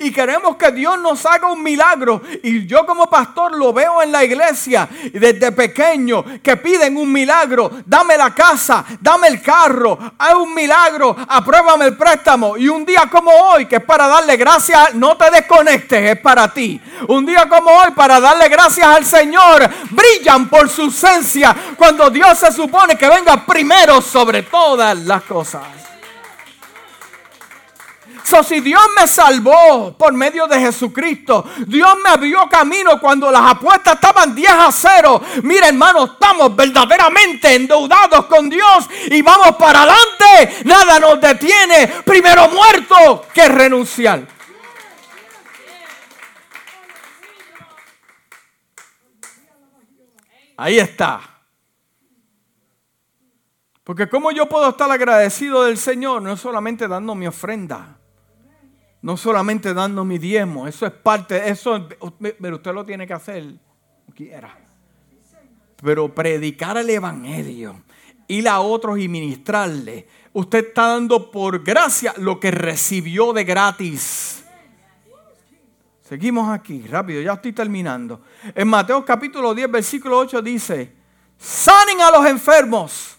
Y 0.00 0.12
queremos 0.12 0.56
que 0.56 0.70
Dios 0.70 0.98
nos 0.98 1.24
haga 1.24 1.50
un 1.50 1.62
milagro. 1.62 2.20
Y 2.42 2.66
yo 2.66 2.84
como 2.84 3.08
pastor 3.08 3.56
lo 3.56 3.72
veo 3.72 4.02
en 4.02 4.12
la 4.12 4.22
iglesia 4.22 4.86
desde 5.12 5.50
pequeño 5.50 6.24
que 6.42 6.58
piden 6.58 6.96
un 6.96 7.10
milagro. 7.10 7.70
Dame 7.86 8.18
la 8.18 8.34
casa, 8.34 8.84
dame 9.00 9.28
el 9.28 9.40
carro, 9.40 9.98
hay 10.18 10.34
un 10.34 10.54
milagro, 10.54 11.16
apruébame 11.26 11.86
el 11.86 11.96
préstamo. 11.96 12.56
Y 12.58 12.68
un 12.68 12.84
día 12.84 13.08
como 13.10 13.30
hoy, 13.30 13.64
que 13.64 13.76
es 13.76 13.84
para 13.84 14.06
darle 14.08 14.36
gracias, 14.36 14.94
no 14.94 15.16
te 15.16 15.30
desconectes, 15.30 16.16
es 16.16 16.20
para 16.20 16.52
ti. 16.52 16.80
Un 17.08 17.24
día 17.24 17.48
como 17.48 17.70
hoy, 17.70 17.92
para 17.92 18.20
darle 18.20 18.48
gracias 18.50 18.86
al 18.86 19.06
Señor, 19.06 19.68
brillan 19.90 20.50
por 20.50 20.68
su 20.68 20.88
esencia 20.88 21.56
cuando 21.78 22.10
Dios 22.10 22.38
se 22.38 22.52
supone 22.52 22.96
que 22.96 23.08
venga 23.08 23.44
primero 23.46 24.02
sobre 24.02 24.42
todas 24.42 24.98
las 24.98 25.22
cosas 25.22 25.62
si 28.40 28.60
Dios 28.60 28.80
me 28.98 29.06
salvó 29.06 29.94
por 29.98 30.12
medio 30.12 30.46
de 30.46 30.58
Jesucristo, 30.58 31.44
Dios 31.66 31.94
me 32.02 32.10
abrió 32.10 32.48
camino 32.48 32.98
cuando 32.98 33.30
las 33.30 33.50
apuestas 33.50 33.96
estaban 33.96 34.34
10 34.34 34.50
a 34.50 34.72
0. 34.72 35.22
Mira, 35.42 35.68
hermano, 35.68 36.04
estamos 36.04 36.54
verdaderamente 36.56 37.54
endeudados 37.54 38.24
con 38.26 38.48
Dios 38.48 38.88
y 39.10 39.20
vamos 39.20 39.56
para 39.56 39.82
adelante. 39.82 40.62
Nada 40.64 40.98
nos 40.98 41.20
detiene. 41.20 41.88
Primero 42.04 42.48
muerto 42.48 43.26
que 43.34 43.48
renunciar. 43.48 44.26
Ahí 50.56 50.78
está. 50.78 51.20
Porque 53.84 54.08
como 54.08 54.30
yo 54.30 54.48
puedo 54.48 54.70
estar 54.70 54.90
agradecido 54.90 55.64
del 55.64 55.76
Señor, 55.76 56.22
no 56.22 56.36
solamente 56.36 56.86
dando 56.86 57.14
mi 57.14 57.26
ofrenda. 57.26 57.98
No 59.02 59.16
solamente 59.16 59.74
dando 59.74 60.04
mi 60.04 60.18
diezmo, 60.18 60.68
eso 60.68 60.86
es 60.86 60.92
parte, 60.92 61.48
eso, 61.50 61.88
pero 62.40 62.56
usted 62.56 62.72
lo 62.72 62.86
tiene 62.86 63.04
que 63.04 63.12
hacer, 63.12 63.54
quiera. 64.14 64.56
Pero 65.82 66.14
predicar 66.14 66.76
el 66.76 66.88
Evangelio, 66.88 67.82
ir 68.28 68.48
a 68.48 68.60
otros 68.60 69.00
y 69.00 69.08
ministrarle. 69.08 70.06
Usted 70.32 70.68
está 70.68 70.86
dando 70.86 71.32
por 71.32 71.64
gracia 71.64 72.14
lo 72.16 72.38
que 72.38 72.52
recibió 72.52 73.32
de 73.32 73.42
gratis. 73.42 74.44
Seguimos 76.02 76.48
aquí, 76.50 76.86
rápido, 76.86 77.20
ya 77.22 77.32
estoy 77.32 77.52
terminando. 77.52 78.22
En 78.54 78.68
Mateo 78.68 79.04
capítulo 79.04 79.52
10, 79.52 79.68
versículo 79.68 80.18
8 80.18 80.42
dice, 80.42 80.92
sanen 81.38 82.00
a 82.00 82.10
los 82.12 82.24
enfermos. 82.26 83.16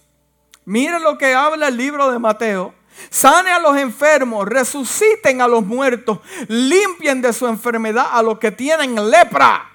Miren 0.63 1.03
lo 1.03 1.17
que 1.17 1.33
habla 1.33 1.67
el 1.67 1.75
libro 1.75 2.09
de 2.09 2.19
Mateo. 2.19 2.73
Sane 3.09 3.51
a 3.51 3.59
los 3.59 3.77
enfermos, 3.77 4.47
resuciten 4.47 5.41
a 5.41 5.47
los 5.47 5.65
muertos, 5.65 6.19
limpien 6.47 7.21
de 7.21 7.33
su 7.33 7.47
enfermedad 7.47 8.07
a 8.11 8.21
los 8.21 8.39
que 8.39 8.51
tienen 8.51 9.09
lepra. 9.09 9.69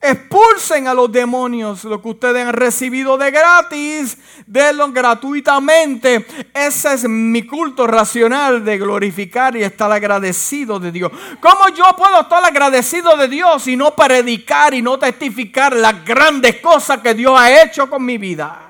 Expulsen 0.00 0.86
a 0.86 0.94
los 0.94 1.10
demonios 1.10 1.82
lo 1.82 2.00
que 2.00 2.10
ustedes 2.10 2.46
han 2.46 2.52
recibido 2.52 3.18
de 3.18 3.32
gratis, 3.32 4.16
denlo 4.46 4.92
gratuitamente. 4.92 6.24
Ese 6.54 6.94
es 6.94 7.08
mi 7.08 7.44
culto 7.44 7.84
racional 7.84 8.64
de 8.64 8.78
glorificar 8.78 9.56
y 9.56 9.64
estar 9.64 9.90
agradecido 9.90 10.78
de 10.78 10.92
Dios. 10.92 11.10
¿Cómo 11.40 11.68
yo 11.70 11.84
puedo 11.96 12.20
estar 12.20 12.44
agradecido 12.44 13.16
de 13.16 13.26
Dios 13.26 13.66
y 13.66 13.76
no 13.76 13.96
predicar 13.96 14.72
y 14.72 14.82
no 14.82 15.00
testificar 15.00 15.74
las 15.74 16.04
grandes 16.04 16.60
cosas 16.60 16.98
que 17.00 17.14
Dios 17.14 17.34
ha 17.36 17.64
hecho 17.64 17.90
con 17.90 18.04
mi 18.04 18.18
vida? 18.18 18.67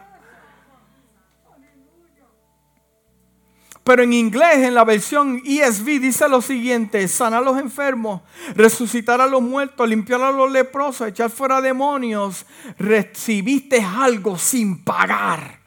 Pero 3.88 4.02
en 4.02 4.12
inglés, 4.12 4.58
en 4.58 4.74
la 4.74 4.84
versión 4.84 5.40
ESV, 5.46 5.98
dice 5.98 6.28
lo 6.28 6.42
siguiente, 6.42 7.08
sanar 7.08 7.40
a 7.40 7.46
los 7.46 7.58
enfermos, 7.58 8.20
resucitar 8.54 9.18
a 9.18 9.26
los 9.26 9.40
muertos, 9.40 9.88
limpiar 9.88 10.20
a 10.20 10.30
los 10.30 10.52
leprosos, 10.52 11.08
echar 11.08 11.30
fuera 11.30 11.62
demonios. 11.62 12.44
Recibiste 12.76 13.80
algo 13.80 14.36
sin 14.36 14.84
pagar. 14.84 15.60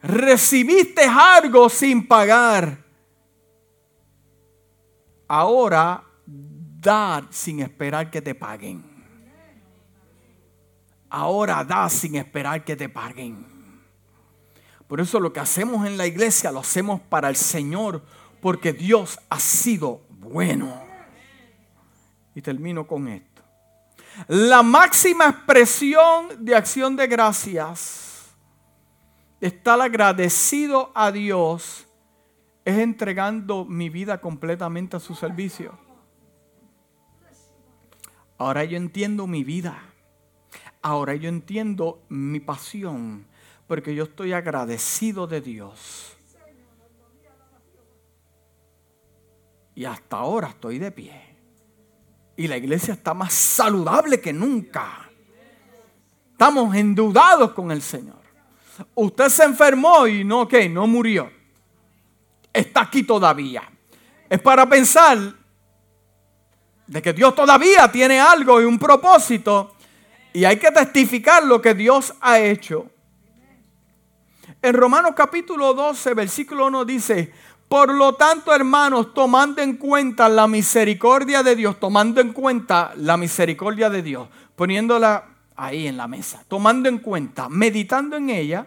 Recibiste 0.00 1.02
algo 1.02 1.68
sin 1.68 2.08
pagar. 2.08 2.78
Ahora, 5.28 6.02
dar 6.26 7.26
sin 7.28 7.60
esperar 7.60 8.10
que 8.10 8.22
te 8.22 8.34
paguen. 8.34 8.82
Ahora 11.10 11.62
da 11.62 11.90
sin 11.90 12.14
esperar 12.14 12.64
que 12.64 12.74
te 12.74 12.88
paguen. 12.88 13.53
Por 14.94 15.00
eso 15.00 15.18
lo 15.18 15.32
que 15.32 15.40
hacemos 15.40 15.84
en 15.88 15.96
la 15.96 16.06
iglesia 16.06 16.52
lo 16.52 16.60
hacemos 16.60 17.00
para 17.00 17.28
el 17.28 17.34
Señor, 17.34 18.00
porque 18.40 18.72
Dios 18.72 19.18
ha 19.28 19.40
sido 19.40 20.02
bueno. 20.08 20.72
Y 22.32 22.40
termino 22.40 22.86
con 22.86 23.08
esto. 23.08 23.42
La 24.28 24.62
máxima 24.62 25.30
expresión 25.30 26.44
de 26.44 26.54
acción 26.54 26.94
de 26.94 27.08
gracias, 27.08 28.36
estar 29.40 29.80
agradecido 29.80 30.92
a 30.94 31.10
Dios, 31.10 31.88
es 32.64 32.78
entregando 32.78 33.64
mi 33.64 33.88
vida 33.88 34.20
completamente 34.20 34.96
a 34.96 35.00
su 35.00 35.16
servicio. 35.16 35.76
Ahora 38.38 38.62
yo 38.62 38.76
entiendo 38.76 39.26
mi 39.26 39.42
vida. 39.42 39.76
Ahora 40.82 41.16
yo 41.16 41.28
entiendo 41.28 42.00
mi 42.08 42.38
pasión 42.38 43.33
porque 43.66 43.94
yo 43.94 44.04
estoy 44.04 44.32
agradecido 44.32 45.26
de 45.26 45.40
Dios. 45.40 46.16
Y 49.74 49.84
hasta 49.84 50.16
ahora 50.16 50.48
estoy 50.48 50.78
de 50.78 50.90
pie. 50.90 51.20
Y 52.36 52.46
la 52.46 52.56
iglesia 52.56 52.94
está 52.94 53.14
más 53.14 53.32
saludable 53.32 54.20
que 54.20 54.32
nunca. 54.32 55.08
Estamos 56.32 56.74
endeudados 56.74 57.52
con 57.52 57.70
el 57.70 57.80
Señor. 57.80 58.22
Usted 58.94 59.28
se 59.28 59.44
enfermó 59.44 60.06
y 60.06 60.24
no, 60.24 60.46
¿qué? 60.48 60.68
No 60.68 60.86
murió. 60.86 61.30
Está 62.52 62.82
aquí 62.82 63.02
todavía. 63.02 63.62
Es 64.28 64.40
para 64.40 64.68
pensar 64.68 65.18
de 66.86 67.02
que 67.02 67.12
Dios 67.12 67.34
todavía 67.34 67.90
tiene 67.90 68.20
algo 68.20 68.60
y 68.60 68.64
un 68.64 68.78
propósito. 68.78 69.74
Y 70.32 70.44
hay 70.44 70.58
que 70.58 70.70
testificar 70.70 71.44
lo 71.44 71.62
que 71.62 71.74
Dios 71.74 72.14
ha 72.20 72.40
hecho. 72.40 72.90
En 74.64 74.72
Romanos 74.72 75.12
capítulo 75.14 75.74
12, 75.74 76.14
versículo 76.14 76.68
1 76.68 76.86
dice, 76.86 77.30
por 77.68 77.92
lo 77.92 78.14
tanto, 78.14 78.50
hermanos, 78.50 79.12
tomando 79.12 79.60
en 79.60 79.76
cuenta 79.76 80.26
la 80.26 80.46
misericordia 80.46 81.42
de 81.42 81.54
Dios, 81.54 81.78
tomando 81.78 82.22
en 82.22 82.32
cuenta 82.32 82.94
la 82.96 83.18
misericordia 83.18 83.90
de 83.90 84.00
Dios, 84.00 84.26
poniéndola 84.56 85.26
ahí 85.54 85.86
en 85.86 85.98
la 85.98 86.08
mesa, 86.08 86.42
tomando 86.48 86.88
en 86.88 86.96
cuenta, 86.96 87.50
meditando 87.50 88.16
en 88.16 88.30
ella, 88.30 88.66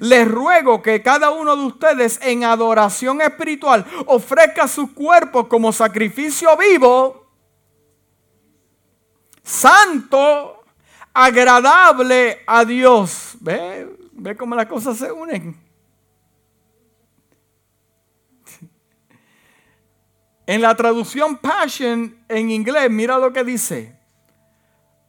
les 0.00 0.26
ruego 0.26 0.80
que 0.80 1.02
cada 1.02 1.28
uno 1.28 1.56
de 1.56 1.66
ustedes 1.66 2.18
en 2.22 2.44
adoración 2.44 3.20
espiritual 3.20 3.84
ofrezca 4.06 4.66
su 4.66 4.94
cuerpo 4.94 5.46
como 5.46 5.74
sacrificio 5.74 6.56
vivo, 6.56 7.26
santo, 9.42 10.64
agradable 11.12 12.44
a 12.46 12.64
Dios. 12.64 13.36
¿Ve 14.20 14.36
cómo 14.36 14.56
las 14.56 14.66
cosas 14.66 14.98
se 14.98 15.12
unen? 15.12 15.56
En 20.44 20.60
la 20.60 20.74
traducción 20.74 21.36
Passion 21.36 22.16
en 22.28 22.50
inglés, 22.50 22.90
mira 22.90 23.18
lo 23.18 23.32
que 23.32 23.44
dice. 23.44 23.96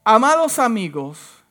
Amados 0.03 0.60
amigos, 0.60 1.43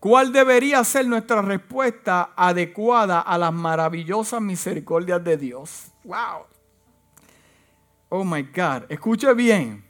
¿cuál 0.00 0.32
debería 0.32 0.84
ser 0.84 1.06
nuestra 1.06 1.40
respuesta 1.40 2.32
adecuada 2.36 3.20
a 3.20 3.38
las 3.38 3.54
maravillosas 3.54 4.42
misericordias 4.42 5.22
de 5.24 5.36
Dios? 5.36 5.92
Wow. 6.04 6.46
Oh 8.10 8.24
my 8.24 8.42
God. 8.42 8.84
Escuche 8.90 9.32
bien. 9.34 9.87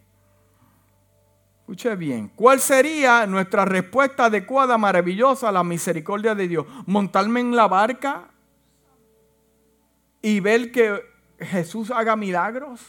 Escuche 1.68 1.96
bien, 1.96 2.32
¿cuál 2.34 2.60
sería 2.60 3.26
nuestra 3.26 3.66
respuesta 3.66 4.24
adecuada, 4.24 4.78
maravillosa 4.78 5.50
a 5.50 5.52
la 5.52 5.62
misericordia 5.62 6.34
de 6.34 6.48
Dios? 6.48 6.66
¿Montarme 6.86 7.40
en 7.40 7.54
la 7.54 7.68
barca 7.68 8.30
y 10.22 10.40
ver 10.40 10.72
que 10.72 11.02
Jesús 11.38 11.90
haga 11.90 12.16
milagros? 12.16 12.80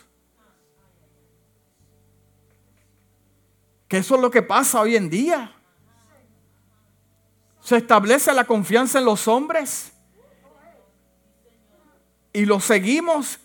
Que 3.90 3.98
eso 3.98 4.16
es 4.16 4.22
lo 4.22 4.32
que 4.32 4.44
pasa 4.44 4.80
hoy 4.80 4.96
en 4.96 5.10
día. 5.10 5.54
Se 7.60 7.76
establece 7.76 8.32
la 8.32 8.46
confianza 8.46 9.00
en 9.00 9.04
los 9.04 9.28
hombres 9.28 9.92
y 12.32 12.46
lo 12.46 12.62
seguimos, 12.62 13.42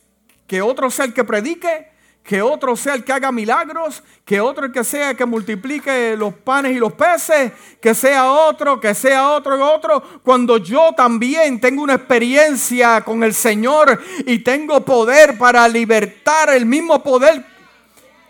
que 0.46 0.62
otro 0.62 0.90
el 0.96 1.12
que 1.12 1.24
predique 1.24 1.92
que 2.24 2.40
otro 2.40 2.74
sea 2.74 2.94
el 2.94 3.04
que 3.04 3.12
haga 3.12 3.30
milagros, 3.30 4.02
que 4.24 4.40
otro 4.40 4.64
el 4.64 4.72
que 4.72 4.82
sea 4.82 5.10
el 5.10 5.16
que 5.16 5.26
multiplique 5.26 6.16
los 6.16 6.32
panes 6.32 6.72
y 6.72 6.78
los 6.78 6.94
peces, 6.94 7.52
que 7.82 7.94
sea 7.94 8.32
otro, 8.32 8.80
que 8.80 8.94
sea 8.94 9.28
otro 9.28 9.58
y 9.58 9.60
otro, 9.60 10.02
cuando 10.22 10.56
yo 10.56 10.92
también 10.96 11.60
tengo 11.60 11.82
una 11.82 11.94
experiencia 11.94 13.02
con 13.02 13.22
el 13.22 13.34
Señor 13.34 14.02
y 14.24 14.38
tengo 14.38 14.80
poder 14.80 15.36
para 15.36 15.68
libertar 15.68 16.48
el 16.48 16.64
mismo 16.64 17.02
poder 17.02 17.44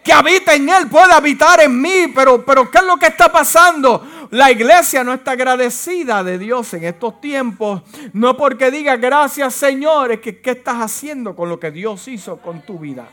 que 0.03 0.13
habita 0.13 0.55
en 0.55 0.69
Él, 0.69 0.89
puede 0.89 1.13
habitar 1.13 1.61
en 1.63 1.81
mí, 1.81 2.13
pero, 2.13 2.45
pero 2.45 2.69
¿qué 2.71 2.79
es 2.79 2.85
lo 2.85 2.97
que 2.97 3.07
está 3.07 3.31
pasando? 3.31 4.27
La 4.31 4.51
iglesia 4.51 5.05
no 5.05 5.15
está 5.15 5.31
agradecida 5.31 6.25
de 6.25 6.37
Dios 6.37 6.75
en 6.75 6.85
estos 6.85 7.21
tiempos, 7.21 7.83
no 8.13 8.37
porque 8.37 8.73
diga 8.73 8.97
gracias 8.97 9.55
Señor, 9.55 10.11
es 10.11 10.21
que 10.21 10.41
¿qué 10.41 10.51
estás 10.51 10.79
haciendo 10.79 11.37
con 11.37 11.49
lo 11.49 11.61
que 11.61 11.71
Dios 11.71 12.09
hizo 12.09 12.39
con 12.39 12.61
tu 12.63 12.81
vida? 12.81 13.09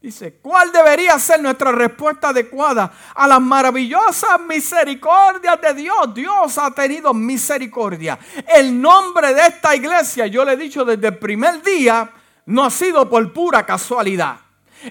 Dice, 0.00 0.34
¿cuál 0.40 0.70
debería 0.70 1.18
ser 1.18 1.42
nuestra 1.42 1.72
respuesta 1.72 2.28
adecuada 2.28 2.92
a 3.14 3.26
las 3.26 3.40
maravillosas 3.40 4.40
misericordias 4.40 5.60
de 5.60 5.74
Dios? 5.74 6.14
Dios 6.14 6.56
ha 6.56 6.70
tenido 6.70 7.12
misericordia. 7.12 8.16
El 8.54 8.80
nombre 8.80 9.34
de 9.34 9.46
esta 9.48 9.74
iglesia, 9.74 10.28
yo 10.28 10.44
le 10.44 10.52
he 10.52 10.56
dicho 10.56 10.84
desde 10.84 11.08
el 11.08 11.18
primer 11.18 11.62
día, 11.62 12.12
no 12.46 12.64
ha 12.64 12.70
sido 12.70 13.10
por 13.10 13.32
pura 13.32 13.66
casualidad. 13.66 14.38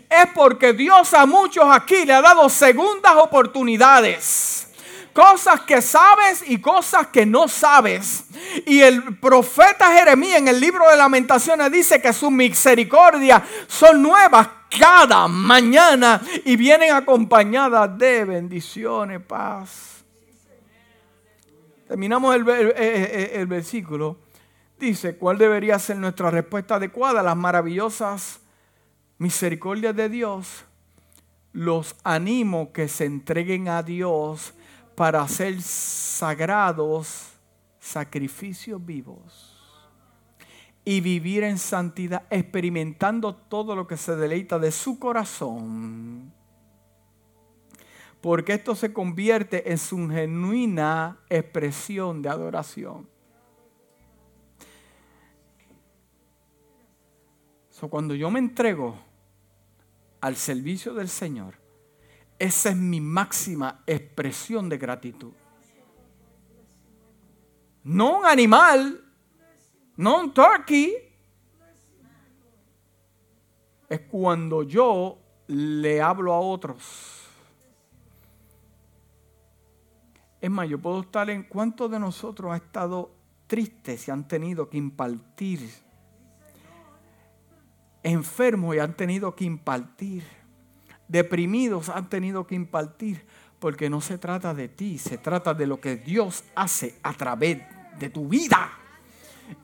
Es 0.09 0.27
porque 0.35 0.73
Dios 0.73 1.13
a 1.13 1.25
muchos 1.25 1.65
aquí 1.71 2.05
le 2.05 2.13
ha 2.13 2.21
dado 2.21 2.49
segundas 2.49 3.15
oportunidades 3.15 4.66
cosas 5.17 5.61
que 5.61 5.81
sabes 5.81 6.43
y 6.47 6.59
cosas 6.59 7.07
que 7.07 7.25
no 7.25 7.47
sabes. 7.47 8.25
Y 8.67 8.81
el 8.81 9.17
profeta 9.17 9.91
Jeremías 9.91 10.37
en 10.37 10.47
el 10.47 10.59
libro 10.59 10.87
de 10.87 10.95
lamentaciones 10.95 11.71
dice 11.71 11.99
que 11.99 12.13
sus 12.13 12.29
misericordias 12.29 13.41
son 13.65 14.03
nuevas 14.03 14.47
cada 14.79 15.27
mañana 15.27 16.21
y 16.45 16.55
vienen 16.55 16.93
acompañadas 16.93 17.97
de 17.97 18.25
bendiciones, 18.25 19.19
paz. 19.21 20.03
Terminamos 21.87 22.35
el, 22.35 22.47
el, 22.47 22.73
el, 22.77 23.47
versículo. 23.47 24.19
Dice, 24.77 25.17
¿cuál 25.17 25.39
debería 25.39 25.79
ser 25.79 25.97
nuestra 25.97 26.29
respuesta 26.29 26.75
adecuada 26.75 27.21
a 27.21 27.23
las 27.23 27.35
maravillosas 27.35 28.39
misericordias 29.17 29.95
de 29.95 30.09
Dios? 30.09 30.63
Los 31.53 31.95
animo 32.03 32.71
que 32.71 32.87
se 32.87 33.05
entreguen 33.05 33.67
a 33.67 33.81
Dios 33.81 34.53
para 34.97 35.21
hacer 35.21 35.61
sagrados 35.61 37.27
sacrificios 37.79 38.83
vivos 38.83 39.55
y 40.83 41.01
vivir 41.01 41.43
en 41.43 41.59
santidad, 41.59 42.23
experimentando 42.31 43.35
todo 43.35 43.75
lo 43.75 43.85
que 43.85 43.95
se 43.95 44.15
deleita 44.15 44.57
de 44.57 44.71
su 44.71 44.97
corazón. 44.97 46.33
Porque 48.21 48.53
esto 48.53 48.73
se 48.73 48.91
convierte 48.91 49.71
en 49.71 49.77
su 49.77 50.09
genuina 50.09 51.19
expresión 51.29 52.23
de 52.23 52.29
adoración. 52.29 53.07
cuando 57.87 58.15
yo 58.15 58.31
me 58.31 58.39
entrego 58.39 58.97
al 60.21 60.35
servicio 60.35 60.95
del 60.95 61.07
Señor, 61.07 61.66
esa 62.39 62.69
es 62.69 62.75
mi 62.75 63.01
máxima 63.01 63.83
expresión 63.85 64.69
de 64.69 64.77
gratitud. 64.77 65.33
No 67.83 68.19
un 68.19 68.25
animal, 68.25 69.03
no 69.95 70.19
un 70.19 70.33
turkey. 70.33 70.95
Es 73.89 74.01
cuando 74.01 74.63
yo 74.63 75.17
le 75.47 76.01
hablo 76.01 76.33
a 76.33 76.39
otros. 76.39 77.23
Es 80.39 80.51
más, 80.51 80.69
yo 80.69 80.79
puedo 80.79 81.01
estar 81.01 81.29
en 81.29 81.43
cuántos 81.43 81.89
de 81.89 81.99
nosotros 81.99 82.51
ha 82.51 82.57
estado 82.57 83.11
tristes 83.47 84.07
y 84.07 84.11
han 84.11 84.27
tenido 84.27 84.69
que 84.69 84.77
impartir, 84.77 85.67
enfermos 88.03 88.75
y 88.75 88.79
han 88.79 88.95
tenido 88.95 89.35
que 89.35 89.45
impartir, 89.45 90.23
deprimidos 91.07 91.89
han 91.89 92.09
tenido 92.09 92.47
que 92.47 92.55
impartir, 92.55 93.25
porque 93.59 93.89
no 93.89 94.01
se 94.01 94.17
trata 94.17 94.53
de 94.53 94.67
ti, 94.67 94.97
se 94.97 95.17
trata 95.17 95.53
de 95.53 95.67
lo 95.67 95.79
que 95.79 95.95
Dios 95.95 96.43
hace 96.55 96.95
a 97.03 97.13
través 97.13 97.59
de 97.99 98.09
tu 98.09 98.27
vida. 98.27 98.71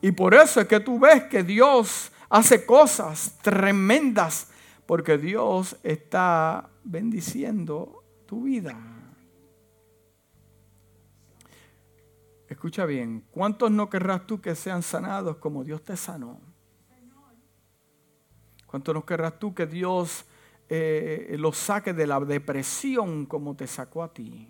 Y 0.01 0.11
por 0.11 0.33
eso 0.33 0.61
es 0.61 0.67
que 0.67 0.79
tú 0.79 0.99
ves 0.99 1.23
que 1.23 1.43
Dios 1.43 2.11
hace 2.29 2.65
cosas 2.65 3.37
tremendas, 3.41 4.49
porque 4.85 5.17
Dios 5.17 5.77
está 5.83 6.69
bendiciendo 6.83 8.03
tu 8.25 8.43
vida. 8.43 8.77
Escucha 12.47 12.85
bien, 12.85 13.25
¿cuántos 13.31 13.71
no 13.71 13.89
querrás 13.89 14.27
tú 14.27 14.41
que 14.41 14.55
sean 14.55 14.83
sanados 14.83 15.37
como 15.37 15.63
Dios 15.63 15.83
te 15.83 15.97
sanó? 15.97 16.39
¿Cuántos 18.67 18.93
no 18.93 19.05
querrás 19.05 19.39
tú 19.39 19.53
que 19.53 19.65
Dios 19.65 20.25
eh, 20.69 21.35
los 21.39 21.57
saque 21.57 21.93
de 21.93 22.07
la 22.07 22.19
depresión 22.19 23.25
como 23.25 23.55
te 23.55 23.67
sacó 23.67 24.03
a 24.03 24.13
ti? 24.13 24.49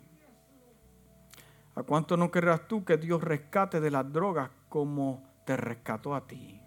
¿A 1.75 1.83
cuánto 1.83 2.17
no 2.17 2.29
querrás 2.29 2.67
tú 2.67 2.85
que 2.85 2.97
Dios 2.97 3.23
rescate 3.23 3.79
de 3.79 3.89
las 3.89 4.11
drogas 4.11 4.51
como 4.69 5.23
te 5.45 5.57
rescató 5.57 6.13
a 6.13 6.27
ti? 6.27 6.59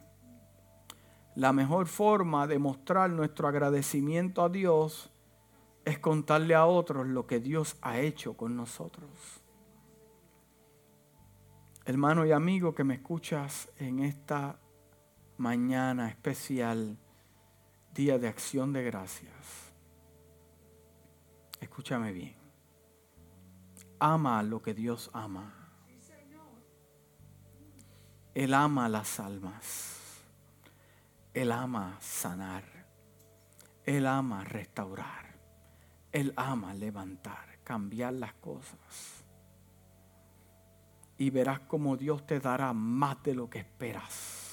La 1.37 1.53
mejor 1.53 1.87
forma 1.87 2.47
de 2.47 2.59
mostrar 2.59 3.11
nuestro 3.11 3.47
agradecimiento 3.47 4.43
a 4.43 4.49
Dios 4.49 5.13
es 5.85 5.99
contarle 5.99 6.55
a 6.55 6.67
otros 6.67 7.07
lo 7.07 7.27
que 7.27 7.39
Dios 7.39 7.77
ha 7.83 8.01
hecho 8.01 8.37
con 8.37 8.57
nosotros. 8.57 9.09
Hermano 11.85 12.27
y 12.27 12.33
amigo 12.33 12.75
que 12.75 12.83
me 12.83 12.95
escuchas 12.95 13.69
en 13.79 14.01
esta 14.01 14.59
mañana 15.37 16.09
especial, 16.09 16.99
día 17.97 18.19
de 18.19 18.29
acción 18.29 18.73
de 18.73 18.85
gracias, 18.85 19.73
escúchame 21.61 22.13
bien 22.13 22.47
ama 23.99 24.43
lo 24.43 24.63
que 24.63 24.75
Dios 24.75 25.11
ama. 25.13 25.53
Él 28.35 28.53
ama 28.55 28.89
las 28.89 29.19
almas. 29.19 30.23
Él 31.33 31.53
ama 31.53 31.97
sanar. 32.01 32.65
Él 33.85 34.07
ama 34.07 34.45
restaurar. 34.45 35.35
Él 36.13 36.33
ama 36.37 36.75
levantar, 36.75 37.59
cambiar 37.63 38.15
las 38.15 38.35
cosas. 38.35 39.25
Y 41.19 41.31
verás 41.31 41.61
como 41.61 41.97
Dios 41.97 42.27
te 42.27 42.41
dará 42.41 42.73
más 42.73 43.23
de 43.23 43.35
lo 43.35 43.49
que 43.49 43.61
esperas. 43.61 44.46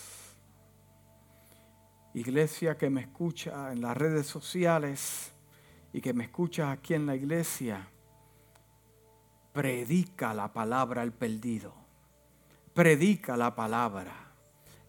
Iglesia 2.13 2.77
que 2.77 2.89
me 2.89 3.01
escucha 3.01 3.71
en 3.71 3.81
las 3.81 3.97
redes 3.97 4.27
sociales 4.27 5.31
y 5.91 6.01
que 6.01 6.13
me 6.13 6.25
escucha 6.25 6.71
aquí 6.71 6.93
en 6.93 7.05
la 7.05 7.15
iglesia 7.15 7.87
predica 9.53 10.33
la 10.33 10.51
palabra 10.51 11.03
al 11.03 11.13
perdido. 11.13 11.73
Predica 12.73 13.37
la 13.37 13.55
palabra. 13.55 14.31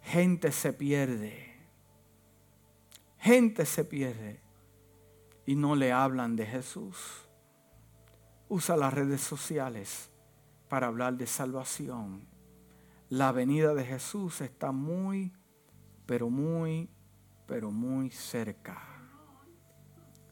Gente 0.03 0.51
se 0.51 0.73
pierde. 0.73 1.55
Gente 3.19 3.67
se 3.67 3.85
pierde 3.85 4.41
y 5.47 5.55
no 5.55 5.77
le 5.77 5.93
hablan 5.93 6.35
de 6.35 6.47
Jesús. 6.47 6.97
Usa 8.49 8.77
las 8.77 8.93
redes 8.93 9.21
sociales 9.21 10.11
para 10.69 10.87
hablar 10.87 11.17
de 11.17 11.27
salvación. 11.27 12.27
La 13.11 13.33
venida 13.33 13.75
de 13.75 13.85
Jesús 13.85 14.41
está 14.41 14.73
muy, 14.73 15.33
pero 16.07 16.31
muy, 16.31 16.89
pero 17.47 17.71
muy 17.71 18.11
cerca. 18.11 18.83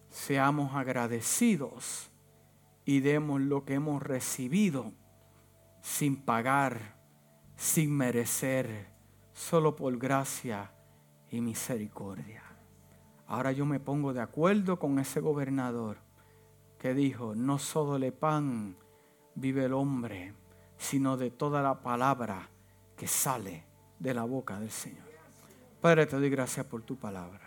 Seamos 0.09 0.75
agradecidos 0.75 2.11
y 2.85 3.01
demos 3.01 3.41
lo 3.41 3.65
que 3.65 3.75
hemos 3.75 4.03
recibido 4.03 4.93
sin 5.81 6.17
pagar, 6.17 6.97
sin 7.57 7.97
merecer, 7.97 8.89
solo 9.33 9.75
por 9.77 9.97
gracia 9.99 10.73
y 11.31 11.41
misericordia. 11.41 12.43
Ahora 13.27 13.53
yo 13.53 13.65
me 13.65 13.81
pongo 13.81 14.13
de 14.13 14.21
acuerdo 14.21 14.79
con 14.79 14.99
ese 14.99 15.21
gobernador 15.21 15.99
que 16.79 16.95
dijo, 16.95 17.35
no 17.35 17.59
solo 17.59 17.99
de 17.99 18.13
pan 18.13 18.77
vive 19.35 19.65
el 19.65 19.73
hombre, 19.73 20.35
sino 20.77 21.17
de 21.17 21.31
toda 21.31 21.63
la 21.63 21.81
palabra 21.81 22.49
que 22.97 23.07
sale 23.07 23.65
de 23.99 24.15
la 24.15 24.25
boca 24.25 24.59
del 24.59 24.71
Señor. 24.71 25.12
Padre, 25.83 26.07
te 26.07 26.14
doy 26.14 26.30
gracias 26.30 26.64
por 26.64 26.83
tu 26.83 26.97
palabra. 26.97 27.41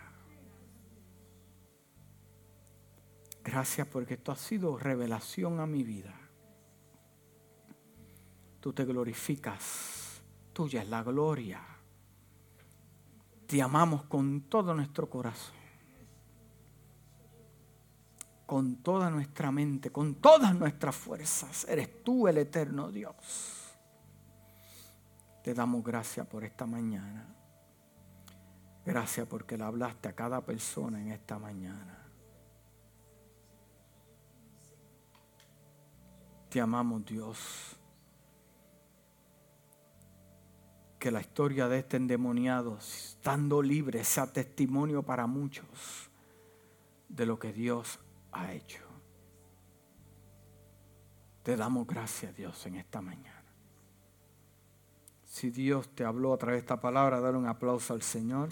Gracias 3.42 3.86
porque 3.86 4.12
esto 4.12 4.30
ha 4.30 4.36
sido 4.36 4.76
revelación 4.76 5.58
a 5.58 5.66
mi 5.66 5.82
vida. 5.82 6.14
Tú 8.60 8.74
te 8.74 8.84
glorificas. 8.84 10.20
Tuya 10.52 10.82
es 10.82 10.88
la 10.90 11.02
gloria. 11.02 11.62
Te 13.46 13.62
amamos 13.62 14.02
con 14.02 14.42
todo 14.50 14.74
nuestro 14.74 15.08
corazón. 15.08 15.56
Con 18.44 18.82
toda 18.82 19.08
nuestra 19.08 19.50
mente, 19.50 19.90
con 19.90 20.16
todas 20.16 20.54
nuestras 20.54 20.94
fuerzas. 20.94 21.64
Eres 21.70 22.04
tú 22.04 22.28
el 22.28 22.36
eterno 22.36 22.92
Dios. 22.92 23.14
Te 25.42 25.54
damos 25.54 25.82
gracias 25.82 26.26
por 26.26 26.44
esta 26.44 26.66
mañana. 26.66 27.36
Gracias 28.86 29.26
porque 29.26 29.58
le 29.58 29.64
hablaste 29.64 30.08
a 30.08 30.12
cada 30.14 30.40
persona 30.42 31.02
en 31.02 31.10
esta 31.10 31.40
mañana. 31.40 31.98
Te 36.48 36.60
amamos 36.60 37.04
Dios. 37.04 37.76
Que 41.00 41.10
la 41.10 41.20
historia 41.20 41.66
de 41.66 41.80
este 41.80 41.96
endemoniado, 41.96 42.78
estando 42.78 43.60
libre, 43.60 44.04
sea 44.04 44.32
testimonio 44.32 45.02
para 45.02 45.26
muchos 45.26 46.08
de 47.08 47.26
lo 47.26 47.40
que 47.40 47.52
Dios 47.52 47.98
ha 48.30 48.52
hecho. 48.52 48.84
Te 51.42 51.56
damos 51.56 51.88
gracias, 51.88 52.36
Dios, 52.36 52.64
en 52.66 52.76
esta 52.76 53.00
mañana. 53.00 53.35
Si 55.36 55.50
Dios 55.50 55.90
te 55.90 56.02
habló 56.02 56.32
a 56.32 56.38
través 56.38 56.56
de 56.56 56.60
esta 56.60 56.80
palabra, 56.80 57.20
dar 57.20 57.36
un 57.36 57.46
aplauso 57.46 57.92
al 57.92 58.00
Señor. 58.00 58.48